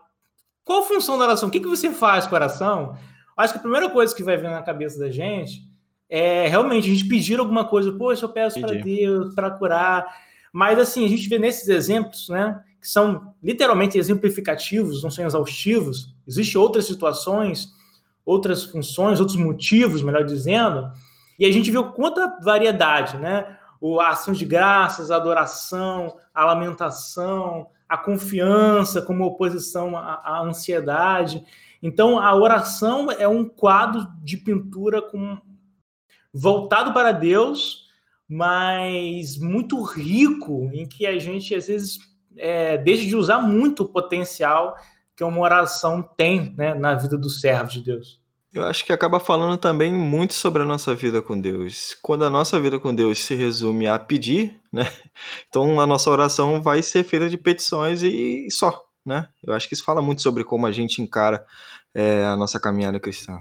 [0.65, 2.97] qual a função da oração, o que, que você faz com a oração,
[3.37, 5.63] acho que a primeira coisa que vai vir na cabeça da gente
[6.09, 10.05] é realmente a gente pedir alguma coisa, poxa, eu peço para Deus para curar.
[10.53, 16.15] Mas assim, a gente vê nesses exemplos, né, que são literalmente exemplificativos, não são exaustivos,
[16.27, 17.69] existem outras situações,
[18.25, 20.91] outras funções, outros motivos, melhor dizendo,
[21.41, 23.57] e a gente viu quanta variedade, né?
[23.99, 31.43] A ação de graças, a adoração, a lamentação, a confiança como oposição à, à ansiedade.
[31.83, 35.39] Então, a oração é um quadro de pintura com,
[36.31, 37.87] voltado para Deus,
[38.29, 41.99] mas muito rico, em que a gente, às vezes,
[42.37, 44.77] é, deixa de usar muito o potencial
[45.17, 48.21] que uma oração tem né, na vida do servo de Deus.
[48.53, 51.97] Eu acho que acaba falando também muito sobre a nossa vida com Deus.
[52.03, 54.83] Quando a nossa vida com Deus se resume a pedir, né?
[55.49, 59.29] Então a nossa oração vai ser feita de petições e só, né?
[59.45, 61.47] Eu acho que isso fala muito sobre como a gente encara
[61.95, 63.39] é, a nossa caminhada cristã.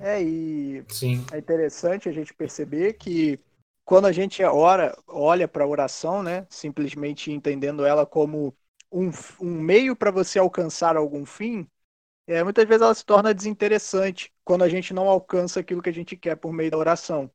[0.00, 1.24] É, e Sim.
[1.32, 3.38] é interessante a gente perceber que
[3.84, 6.46] quando a gente ora, olha para a oração, né?
[6.50, 8.54] Simplesmente entendendo ela como
[8.90, 9.10] um,
[9.40, 11.66] um meio para você alcançar algum fim,
[12.26, 15.94] é, muitas vezes ela se torna desinteressante quando a gente não alcança aquilo que a
[15.94, 17.30] gente quer por meio da oração.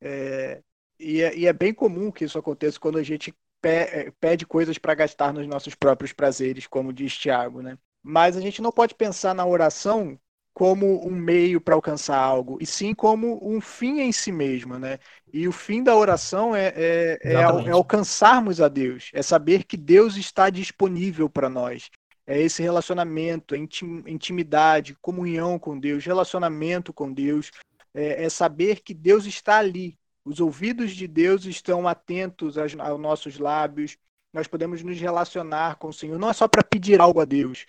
[0.00, 0.62] É,
[0.98, 4.78] e, é, e, é, bem comum que isso aconteça quando a gente é, pede coisas
[4.78, 7.78] para gastar nos nossos próprios prazeres, como diz Tiago, né?
[8.02, 10.18] Mas a gente não pode pensar na oração
[10.58, 14.98] como um meio para alcançar algo, e sim como um fim em si mesmo, né?
[15.32, 19.76] E o fim da oração é, é, é, é alcançarmos a Deus, é saber que
[19.76, 21.88] Deus está disponível para nós,
[22.28, 27.50] é esse relacionamento, é intimidade, comunhão com Deus, relacionamento com Deus,
[27.94, 29.98] é, é, saber que Deus está ali.
[30.22, 33.96] Os ouvidos de Deus estão atentos aos, aos nossos lábios.
[34.30, 36.18] Nós podemos nos relacionar com o Senhor.
[36.18, 37.64] Não é só para pedir algo a Deus,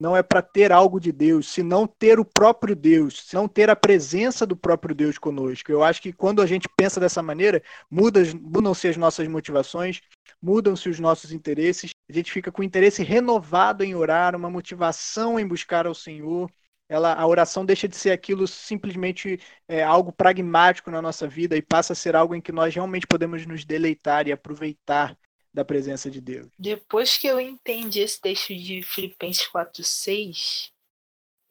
[0.00, 3.76] não é para ter algo de Deus, senão ter o próprio Deus, senão ter a
[3.76, 5.70] presença do próprio Deus conosco.
[5.70, 10.00] Eu acho que quando a gente pensa dessa maneira, mudam-se as nossas motivações,
[10.40, 15.46] mudam-se os nossos interesses, a gente fica com interesse renovado em orar, uma motivação em
[15.46, 16.50] buscar ao Senhor.
[16.88, 21.62] Ela, a oração deixa de ser aquilo simplesmente é, algo pragmático na nossa vida e
[21.62, 25.16] passa a ser algo em que nós realmente podemos nos deleitar e aproveitar
[25.52, 26.48] da presença de Deus.
[26.58, 30.72] Depois que eu entendi esse texto de Filipenses 4:6,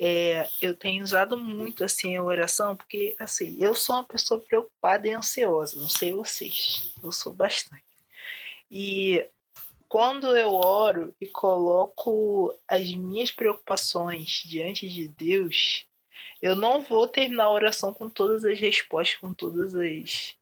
[0.02, 5.08] é, eu tenho usado muito assim a oração, porque assim, eu sou uma pessoa preocupada
[5.08, 7.84] e ansiosa, não sei vocês, eu sou bastante.
[8.72, 9.28] E
[9.90, 15.86] quando eu oro e coloco as minhas preocupações diante de Deus,
[16.42, 20.36] eu não vou terminar a oração com todas as respostas, com todas as,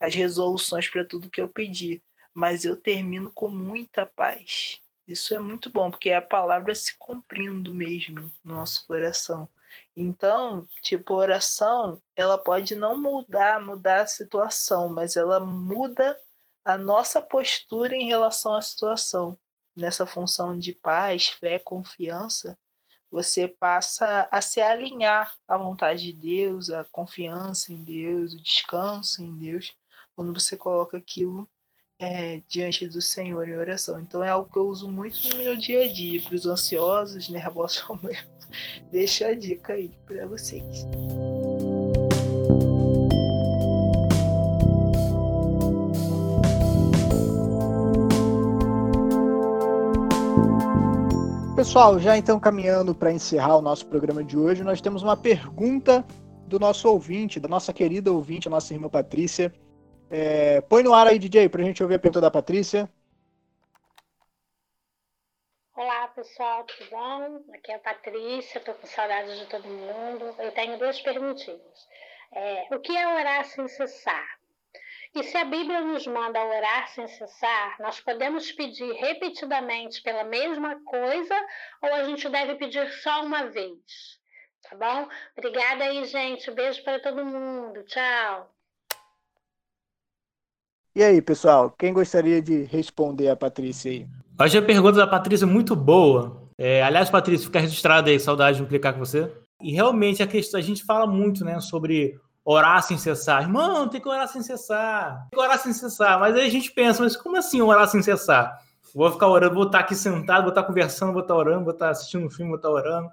[0.00, 2.02] as resoluções para tudo que eu pedi,
[2.36, 4.78] mas eu termino com muita paz.
[5.08, 9.48] Isso é muito bom, porque é a palavra se cumprindo mesmo no nosso coração.
[9.96, 16.20] Então, tipo, oração, ela pode não mudar, mudar a situação, mas ela muda
[16.62, 19.38] a nossa postura em relação à situação.
[19.74, 22.58] Nessa função de paz, fé, confiança,
[23.10, 29.22] você passa a se alinhar à vontade de Deus, à confiança em Deus, o descanso
[29.22, 29.74] em Deus,
[30.14, 31.48] quando você coloca aquilo
[31.98, 34.00] é, diante do Senhor em oração.
[34.00, 36.20] Então é algo que eu uso muito no meu dia a dia.
[36.22, 38.16] Para os ansiosos, nervosos como eu,
[38.90, 40.86] deixa a dica aí para vocês.
[51.54, 56.04] Pessoal, já então caminhando para encerrar o nosso programa de hoje, nós temos uma pergunta
[56.46, 59.52] do nosso ouvinte, da nossa querida ouvinte, a nossa irmã Patrícia.
[60.10, 62.88] É, põe no ar aí, DJ, para a gente ouvir a pergunta da Patrícia.
[65.74, 67.44] Olá, pessoal, tudo bom?
[67.52, 70.34] Aqui é a Patrícia, estou com saudades de todo mundo.
[70.38, 71.88] Eu tenho duas perguntinhas.
[72.32, 74.38] É, o que é orar sem cessar?
[75.14, 80.80] E se a Bíblia nos manda orar sem cessar, nós podemos pedir repetidamente pela mesma
[80.84, 81.34] coisa
[81.82, 84.20] ou a gente deve pedir só uma vez?
[84.62, 85.08] Tá bom?
[85.36, 86.50] Obrigada aí, gente.
[86.50, 87.82] Beijo para todo mundo.
[87.84, 88.55] Tchau.
[90.96, 94.06] E aí, pessoal, quem gostaria de responder a Patrícia aí?
[94.38, 96.48] Acho a pergunta da Patrícia muito boa.
[96.56, 99.30] É, aliás, Patrícia, fica registrada aí, saudade de implicar com você.
[99.60, 103.42] E realmente a questão, a gente fala muito, né, sobre orar sem cessar.
[103.42, 105.28] Irmão, tem que orar sem cessar.
[105.30, 106.18] Tem que orar sem cessar.
[106.18, 108.58] Mas aí a gente pensa, mas como assim orar sem cessar?
[108.94, 111.90] Vou ficar orando, vou estar aqui sentado, vou estar conversando, vou estar orando, vou estar
[111.90, 113.10] assistindo um filme, vou estar orando.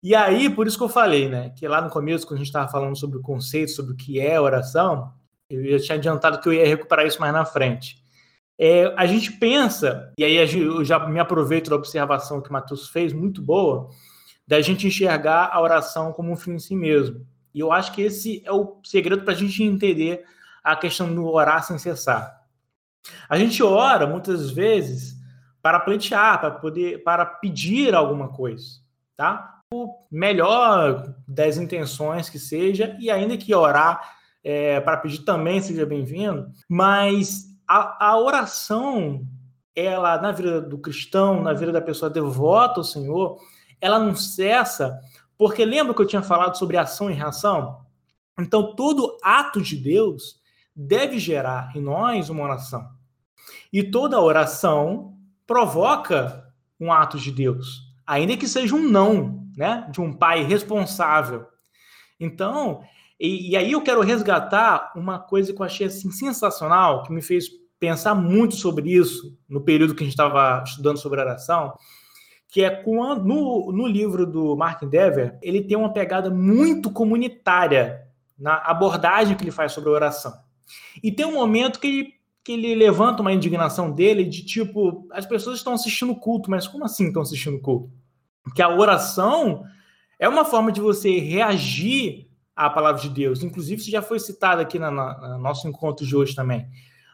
[0.00, 1.50] E aí, por isso que eu falei, né?
[1.58, 4.20] Que lá no começo, quando a gente estava falando sobre o conceito, sobre o que
[4.20, 5.12] é oração,
[5.54, 8.02] eu já tinha adiantado que eu ia recuperar isso mais na frente.
[8.58, 12.88] É, a gente pensa, e aí eu já me aproveito da observação que o Matheus
[12.88, 13.88] fez, muito boa,
[14.46, 17.26] da gente enxergar a oração como um fim em si mesmo.
[17.54, 20.24] E eu acho que esse é o segredo para a gente entender
[20.62, 22.40] a questão do orar sem cessar.
[23.28, 25.16] A gente ora muitas vezes
[25.60, 28.80] para pleitear, para poder, para pedir alguma coisa,
[29.16, 29.60] tá?
[29.74, 35.86] O melhor das intenções que seja, e ainda que orar é, para pedir também seja
[35.86, 39.26] bem-vindo, mas a, a oração,
[39.74, 43.38] ela na vida do cristão, na vida da pessoa devota ao Senhor,
[43.80, 45.00] ela não cessa
[45.42, 47.84] porque lembra que eu tinha falado sobre ação e reação?
[48.38, 50.40] Então, todo ato de Deus
[50.72, 52.88] deve gerar em nós uma oração.
[53.72, 60.00] E toda oração provoca um ato de Deus, ainda que seja um não, né, de
[60.00, 61.44] um pai responsável.
[62.20, 62.84] Então,
[63.22, 67.22] e, e, aí eu quero resgatar uma coisa que eu achei assim sensacional, que me
[67.22, 67.44] fez
[67.78, 71.72] pensar muito sobre isso no período que a gente estava estudando sobre oração,
[72.48, 78.02] que é quando no, no livro do Mark Dever, ele tem uma pegada muito comunitária
[78.36, 80.34] na abordagem que ele faz sobre a oração.
[81.00, 85.26] E tem um momento que ele, que ele levanta uma indignação dele de tipo, as
[85.26, 87.88] pessoas estão assistindo culto, mas como assim estão assistindo culto?
[88.52, 89.62] Que a oração
[90.18, 93.42] é uma forma de você reagir à palavra de Deus.
[93.42, 94.90] Inclusive, isso já foi citado aqui no
[95.38, 96.66] nosso encontro de hoje também.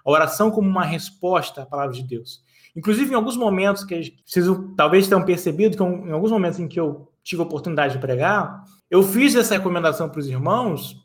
[0.04, 2.42] A oração como uma resposta à palavra de Deus.
[2.76, 4.46] Inclusive, em alguns momentos que vocês
[4.76, 8.62] talvez tenham percebido que em alguns momentos em que eu tive a oportunidade de pregar,
[8.90, 10.96] eu fiz essa recomendação para os irmãos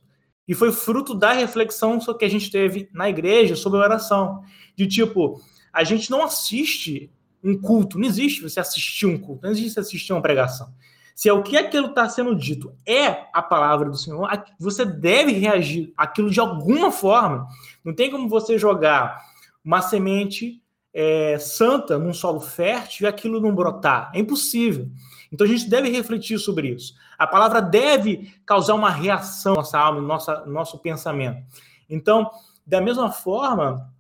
[0.48, 4.42] e foi fruto da reflexão que a gente teve na igreja sobre a oração.
[4.76, 5.42] De tipo,
[5.72, 7.12] a gente não assiste
[7.44, 10.74] um culto, não existe você assistir um culto, não existe você assistir uma pregação.
[11.16, 14.28] Se é o que aquilo está sendo dito é a palavra do Senhor,
[14.60, 17.48] você deve reagir aquilo de alguma forma.
[17.84, 19.22] Não tem como você jogar
[19.64, 20.62] uma semente
[20.94, 24.12] é, santa num solo fértil e aquilo não brotar.
[24.14, 24.90] É impossível.
[25.32, 26.94] Então a gente deve refletir sobre isso.
[27.18, 30.02] A palavra deve causar uma reação na nossa alma,
[30.46, 31.44] no nosso, pensamento.
[31.90, 32.30] Então,
[32.66, 33.92] da mesma forma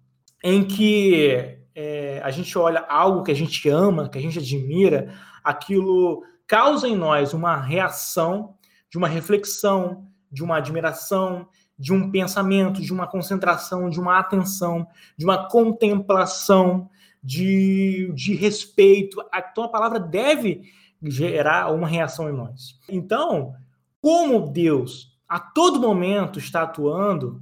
[0.43, 5.13] em que é, a gente olha algo que a gente ama, que a gente admira,
[5.43, 8.55] aquilo causa em nós uma reação,
[8.89, 14.87] de uma reflexão, de uma admiração, de um pensamento, de uma concentração, de uma atenção,
[15.17, 16.89] de uma contemplação,
[17.23, 19.23] de, de respeito.
[19.51, 20.63] Então a palavra deve
[21.01, 22.79] gerar uma reação em nós.
[22.89, 23.55] Então,
[24.01, 27.41] como Deus a todo momento está atuando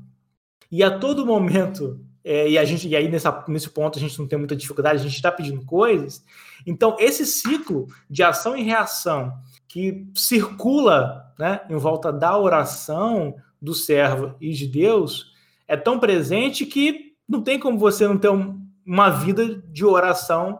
[0.72, 4.18] e a todo momento é, e a gente e aí nessa, nesse ponto a gente
[4.20, 6.24] não tem muita dificuldade, a gente está pedindo coisas.
[6.66, 9.34] Então esse ciclo de ação e reação
[9.68, 15.32] que circula né, em volta da oração, do servo e de Deus
[15.68, 20.60] é tão presente que não tem como você não ter um, uma vida de oração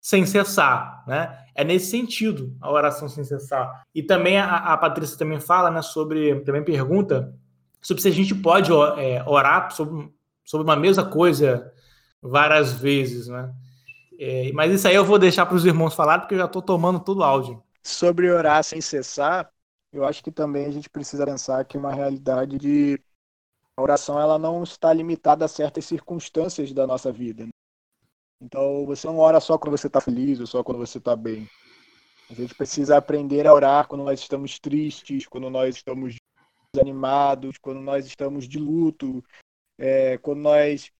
[0.00, 1.38] sem cessar, né?
[1.54, 3.84] É nesse sentido a oração sem cessar.
[3.94, 7.34] E também a, a Patrícia também fala, né, sobre, também pergunta
[7.80, 10.10] sobre se a gente pode é, orar sobre,
[10.44, 11.72] sobre uma mesma coisa
[12.20, 13.54] várias vezes, né?
[14.18, 16.62] É, mas isso aí eu vou deixar para os irmãos falar, porque eu já estou
[16.62, 17.62] tomando todo o áudio.
[17.82, 19.50] Sobre orar sem cessar,
[19.92, 23.00] eu acho que também a gente precisa pensar que uma realidade de
[23.76, 27.44] A oração ela não está limitada a certas circunstâncias da nossa vida.
[27.44, 27.50] Né?
[28.40, 31.48] Então você não ora só quando você está feliz ou só quando você está bem.
[32.30, 36.16] A gente precisa aprender a orar quando nós estamos tristes, quando nós estamos
[36.72, 39.22] desanimados, quando nós estamos de luto,
[39.78, 40.90] é, quando nós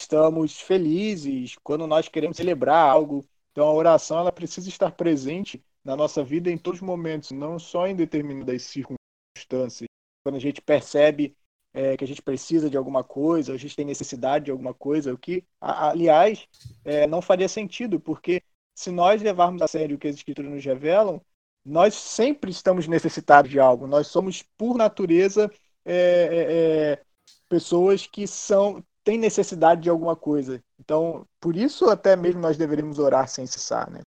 [0.00, 3.24] estamos felizes, quando nós queremos celebrar algo.
[3.52, 7.58] Então a oração ela precisa estar presente na nossa vida em todos os momentos, não
[7.58, 9.88] só em determinadas circunstâncias.
[10.24, 11.36] Quando a gente percebe
[11.72, 15.12] é, que a gente precisa de alguma coisa, a gente tem necessidade de alguma coisa,
[15.12, 16.46] o que, aliás,
[16.84, 18.42] é, não faria sentido, porque
[18.74, 21.20] se nós levarmos a sério o que as escrituras nos revelam,
[21.64, 23.86] nós sempre estamos necessitados de algo.
[23.86, 25.50] Nós somos, por natureza,
[25.84, 27.04] é, é, é
[27.48, 30.62] pessoas que são têm necessidade de alguma coisa.
[30.80, 34.00] Então, por isso até mesmo nós deveríamos orar sem cessar, né?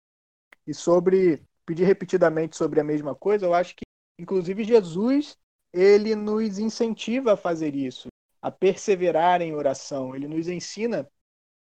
[0.66, 3.84] E sobre pedir repetidamente sobre a mesma coisa, eu acho que
[4.18, 5.36] inclusive Jesus
[5.72, 8.08] ele nos incentiva a fazer isso,
[8.40, 10.14] a perseverar em oração.
[10.14, 11.08] Ele nos ensina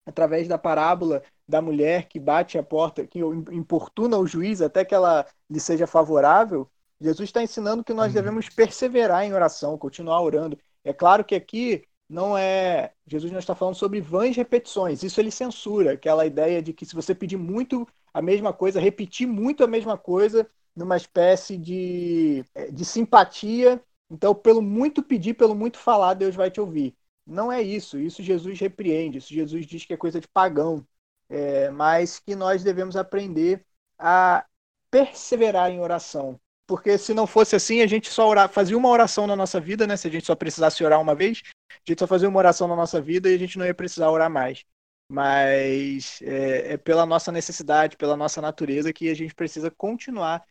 [0.06, 4.94] através da parábola da mulher que bate a porta, que importuna o juiz até que
[4.94, 6.70] ela lhe seja favorável.
[7.00, 8.14] Jesus está ensinando que nós uhum.
[8.14, 10.58] devemos perseverar em oração, continuar orando.
[10.84, 12.92] É claro que aqui não é.
[13.06, 15.02] Jesus não está falando sobre vãs repetições.
[15.02, 19.26] Isso ele censura, aquela ideia de que se você pedir muito a mesma coisa, repetir
[19.26, 25.78] muito a mesma coisa, numa espécie de, de simpatia então, pelo muito pedir, pelo muito
[25.78, 26.96] falar, Deus vai te ouvir.
[27.26, 27.98] Não é isso.
[27.98, 29.18] Isso Jesus repreende.
[29.18, 30.86] Isso Jesus diz que é coisa de pagão.
[31.28, 33.64] É, mas que nós devemos aprender
[33.98, 34.46] a
[34.90, 36.38] perseverar em oração.
[36.66, 39.86] Porque se não fosse assim, a gente só orar, fazia uma oração na nossa vida,
[39.86, 39.96] né?
[39.96, 42.76] Se a gente só precisasse orar uma vez, a gente só fazia uma oração na
[42.76, 44.64] nossa vida e a gente não ia precisar orar mais.
[45.10, 50.42] Mas é, é pela nossa necessidade, pela nossa natureza, que a gente precisa continuar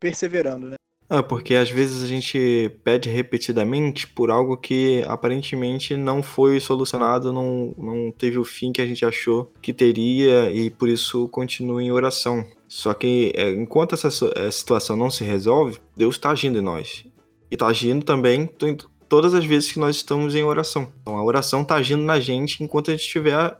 [0.00, 0.76] perseverando, né?
[1.10, 7.32] Ah, porque às vezes a gente pede repetidamente por algo que aparentemente não foi solucionado,
[7.32, 11.82] não, não teve o fim que a gente achou que teria e por isso continua
[11.82, 12.46] em oração.
[12.68, 14.10] Só que é, enquanto essa
[14.52, 17.04] situação não se resolve, Deus está agindo em nós.
[17.50, 18.48] E está agindo também
[19.08, 20.92] todas as vezes que nós estamos em oração.
[21.00, 23.56] Então a oração está agindo na gente enquanto a gente estiver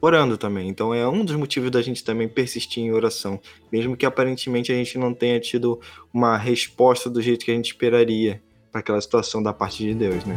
[0.00, 0.68] orando também.
[0.68, 3.38] Então é um dos motivos da gente também persistir em oração,
[3.70, 5.78] mesmo que aparentemente a gente não tenha tido
[6.12, 8.42] uma resposta do jeito que a gente esperaria
[8.72, 10.34] para aquela situação da parte de Deus, né?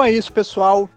[0.00, 0.88] Então é isso, pessoal.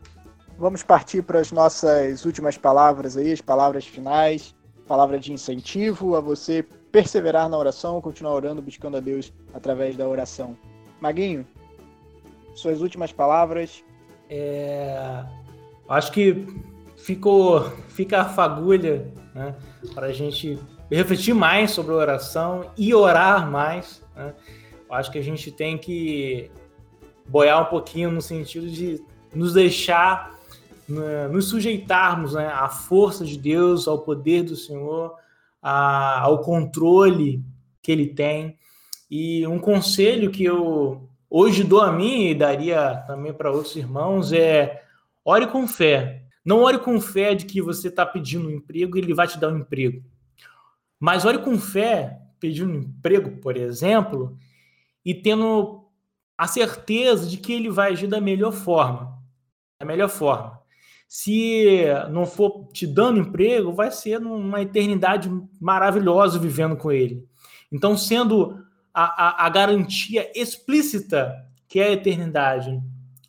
[0.57, 4.55] Vamos partir para as nossas últimas palavras aí, as palavras finais,
[4.87, 10.07] palavra de incentivo a você perseverar na oração, continuar orando, buscando a Deus através da
[10.07, 10.57] oração.
[11.01, 11.45] Maguinho,
[12.55, 13.83] suas últimas palavras.
[14.29, 15.25] É...
[15.89, 16.47] Acho que
[16.95, 19.53] ficou, fica a fagulha né,
[19.93, 20.57] para a gente
[20.89, 24.01] refletir mais sobre a oração e orar mais.
[24.15, 24.33] Né?
[24.89, 26.49] Acho que a gente tem que
[27.25, 29.01] boiar um pouquinho no sentido de
[29.33, 30.33] nos deixar,
[30.87, 35.15] né, nos sujeitarmos né, à força de Deus, ao poder do Senhor,
[35.61, 37.43] a, ao controle
[37.81, 38.57] que ele tem.
[39.09, 44.31] E um conselho que eu hoje dou a mim e daria também para outros irmãos
[44.31, 44.83] é
[45.23, 46.23] ore com fé.
[46.45, 49.39] Não ore com fé de que você está pedindo um emprego e ele vai te
[49.39, 50.03] dar um emprego.
[50.99, 54.37] Mas ore com fé, pedindo um emprego, por exemplo,
[55.05, 55.82] e tendo
[56.37, 59.17] a certeza de que ele vai agir da melhor forma.
[59.79, 60.63] Da melhor forma
[61.13, 65.29] se não for te dando emprego, vai ser uma eternidade
[65.61, 67.23] maravilhosa vivendo com ele.
[67.71, 68.57] Então, sendo
[68.91, 71.31] a, a, a garantia explícita
[71.67, 72.81] que é a eternidade,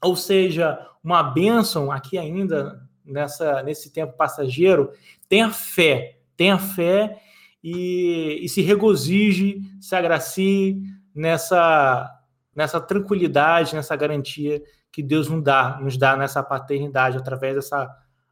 [0.03, 4.91] ou seja, uma bênção aqui ainda nessa nesse tempo passageiro,
[5.29, 7.21] tenha fé, tenha fé
[7.63, 10.83] e, e se regozije, se agracie
[11.15, 12.11] nessa
[12.55, 17.89] nessa tranquilidade, nessa garantia que Deus nos dá, nos dá nessa paternidade, através dessa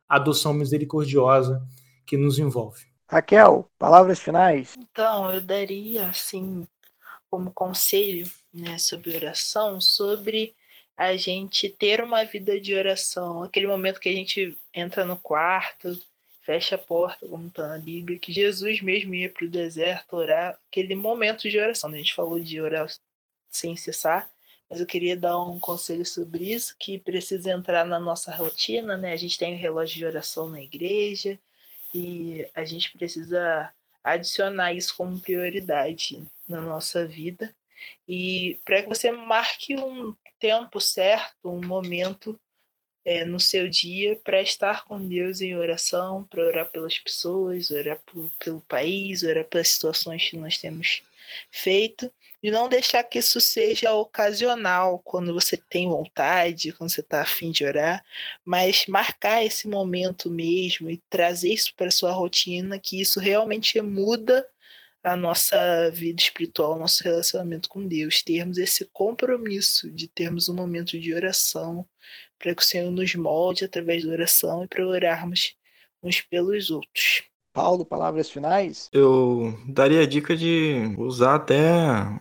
[0.09, 1.61] adoção misericordiosa
[2.07, 2.87] que nos envolve.
[3.09, 4.75] Raquel, palavras finais?
[4.79, 6.66] Então, eu daria, assim,
[7.29, 10.55] como conselho né, sobre oração, sobre
[10.97, 15.99] a gente ter uma vida de oração, aquele momento que a gente entra no quarto,
[16.43, 20.59] fecha a porta, como está na Bíblia, que Jesus mesmo ia para o deserto orar,
[20.70, 21.91] aquele momento de oração.
[21.91, 22.87] A gente falou de orar
[23.53, 24.31] sem cessar,
[24.69, 29.13] mas eu queria dar um conselho sobre isso, que precisa entrar na nossa rotina, né?
[29.13, 31.39] A gente tem o um relógio de oração na igreja
[31.95, 33.71] e a gente precisa
[34.03, 37.55] adicionar isso como prioridade na nossa vida.
[38.09, 42.41] E para que você marque um tempo certo, um momento
[43.05, 48.01] é, no seu dia para estar com Deus em oração, para orar pelas pessoas, orar
[48.07, 51.03] por, pelo país, orar pelas situações que nós temos
[51.51, 52.12] feito
[52.43, 57.53] e não deixar que isso seja ocasional quando você tem vontade, quando você está afim
[57.53, 58.05] de orar,
[58.45, 64.47] mas marcar esse momento mesmo e trazer isso para sua rotina, que isso realmente muda
[65.03, 70.99] a nossa vida espiritual, nosso relacionamento com Deus, termos esse compromisso de termos um momento
[70.99, 71.87] de oração,
[72.39, 75.55] para que o Senhor nos molde através da oração e para orarmos
[76.03, 77.32] uns pelos outros.
[77.53, 78.89] Paulo, palavras finais?
[78.93, 81.61] Eu daria a dica de usar até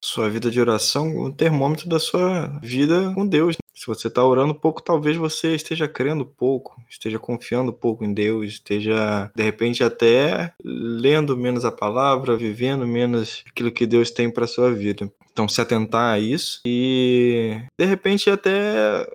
[0.03, 3.55] sua vida de oração o termômetro da sua vida com Deus.
[3.73, 8.49] Se você está orando pouco, talvez você esteja crendo pouco, esteja confiando pouco em Deus,
[8.49, 14.45] esteja de repente até lendo menos a palavra, vivendo menos aquilo que Deus tem para
[14.45, 15.11] sua vida.
[15.31, 19.07] Então, se atentar a isso e de repente até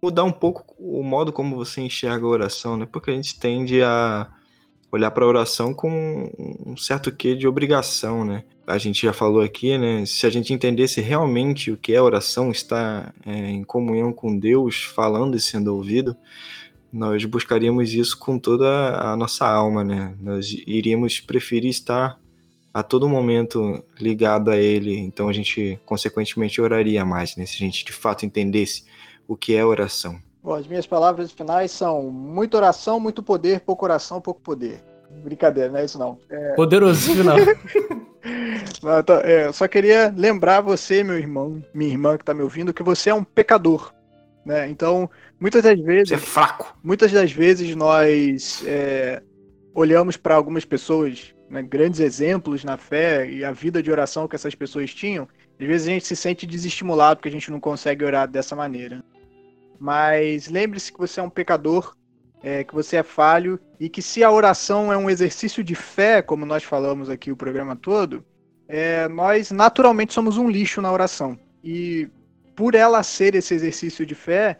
[0.00, 2.86] mudar um pouco o modo como você enxerga a oração, né?
[2.90, 4.28] Porque a gente tende a
[4.94, 6.30] olhar para a oração com
[6.64, 8.44] um certo quê de obrigação, né?
[8.66, 10.06] A gente já falou aqui, né?
[10.06, 14.84] Se a gente entendesse realmente o que é oração, estar é, em comunhão com Deus,
[14.84, 16.16] falando e sendo ouvido,
[16.92, 18.66] nós buscaríamos isso com toda
[18.96, 20.14] a nossa alma, né?
[20.20, 22.18] Nós iríamos preferir estar
[22.72, 27.44] a todo momento ligado a Ele, então a gente consequentemente oraria mais, né?
[27.46, 28.84] Se a gente de fato entendesse
[29.26, 30.20] o que é oração.
[30.44, 34.78] Bom, as minhas palavras finais são muita oração, muito poder, pouco oração, pouco poder.
[35.22, 36.18] Brincadeira, não é isso não.
[36.28, 36.52] É...
[36.52, 37.36] Poderoso final.
[38.82, 42.74] não, tô, é, só queria lembrar você, meu irmão, minha irmã que está me ouvindo,
[42.74, 43.90] que você é um pecador.
[44.44, 44.68] Né?
[44.68, 45.08] Então,
[45.40, 46.10] muitas das vezes.
[46.10, 46.76] Você é fraco.
[46.84, 49.22] Muitas das vezes nós é,
[49.74, 54.36] olhamos para algumas pessoas, né, grandes exemplos na fé e a vida de oração que
[54.36, 55.26] essas pessoas tinham.
[55.58, 59.02] Às vezes a gente se sente desestimulado porque a gente não consegue orar dessa maneira.
[59.78, 61.94] Mas lembre-se que você é um pecador,
[62.42, 66.20] é, que você é falho e que se a oração é um exercício de fé,
[66.20, 68.24] como nós falamos aqui o programa todo,
[68.68, 71.38] é, nós naturalmente somos um lixo na oração.
[71.62, 72.08] E
[72.54, 74.58] por ela ser esse exercício de fé,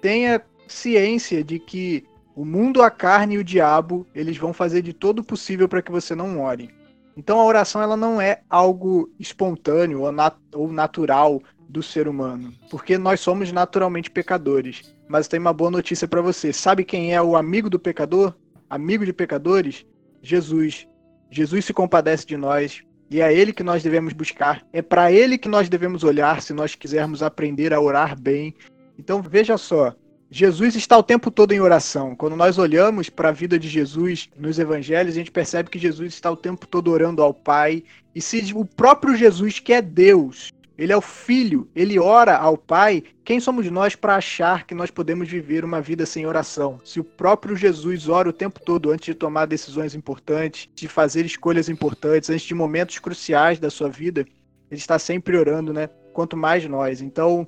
[0.00, 2.04] tenha ciência de que
[2.34, 5.90] o mundo, a carne e o diabo, eles vão fazer de todo possível para que
[5.90, 6.70] você não ore.
[7.16, 12.52] Então a oração ela não é algo espontâneo ou, nat ou natural do ser humano,
[12.70, 14.94] porque nós somos naturalmente pecadores.
[15.08, 16.52] Mas tem uma boa notícia para você.
[16.52, 18.34] Sabe quem é o amigo do pecador?
[18.68, 19.84] Amigo de pecadores?
[20.22, 20.86] Jesus.
[21.30, 24.64] Jesus se compadece de nós e é ele que nós devemos buscar.
[24.72, 28.54] É para ele que nós devemos olhar se nós quisermos aprender a orar bem.
[28.98, 29.94] Então veja só,
[30.30, 32.16] Jesus está o tempo todo em oração.
[32.16, 36.14] Quando nós olhamos para a vida de Jesus nos evangelhos, a gente percebe que Jesus
[36.14, 37.84] está o tempo todo orando ao Pai.
[38.14, 42.58] E se o próprio Jesus, que é Deus, ele é o filho, ele ora ao
[42.58, 43.02] Pai.
[43.24, 46.78] Quem somos nós para achar que nós podemos viver uma vida sem oração?
[46.84, 51.24] Se o próprio Jesus ora o tempo todo antes de tomar decisões importantes, de fazer
[51.24, 54.26] escolhas importantes, antes de momentos cruciais da sua vida,
[54.70, 55.88] ele está sempre orando, né?
[56.12, 57.00] Quanto mais nós.
[57.00, 57.46] Então,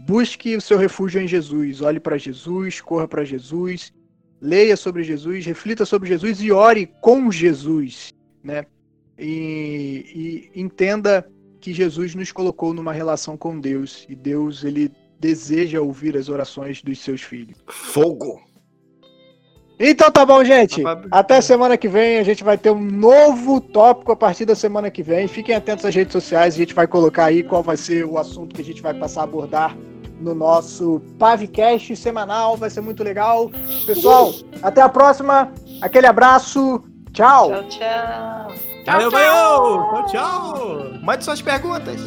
[0.00, 1.80] busque o seu refúgio em Jesus.
[1.82, 3.92] Olhe para Jesus, corra para Jesus,
[4.40, 8.12] leia sobre Jesus, reflita sobre Jesus e ore com Jesus,
[8.42, 8.66] né?
[9.18, 11.26] E, e entenda
[11.66, 14.88] que Jesus nos colocou numa relação com Deus e Deus ele
[15.18, 17.58] deseja ouvir as orações dos seus filhos.
[17.66, 18.40] Fogo.
[19.76, 20.80] Então tá bom, gente.
[21.10, 24.92] Até semana que vem a gente vai ter um novo tópico a partir da semana
[24.92, 25.26] que vem.
[25.26, 28.54] Fiquem atentos às redes sociais, a gente vai colocar aí qual vai ser o assunto
[28.54, 29.76] que a gente vai passar a abordar
[30.20, 32.56] no nosso Pavcast semanal.
[32.56, 33.50] Vai ser muito legal.
[33.84, 35.52] Pessoal, até a próxima.
[35.80, 36.84] Aquele abraço.
[37.12, 37.50] Tchau.
[37.50, 38.75] Tchau, tchau.
[38.86, 39.18] Tchau, valeu, tchau.
[39.18, 39.84] valeu!
[39.90, 41.00] Tchau, tchau!
[41.02, 42.00] Mande suas perguntas!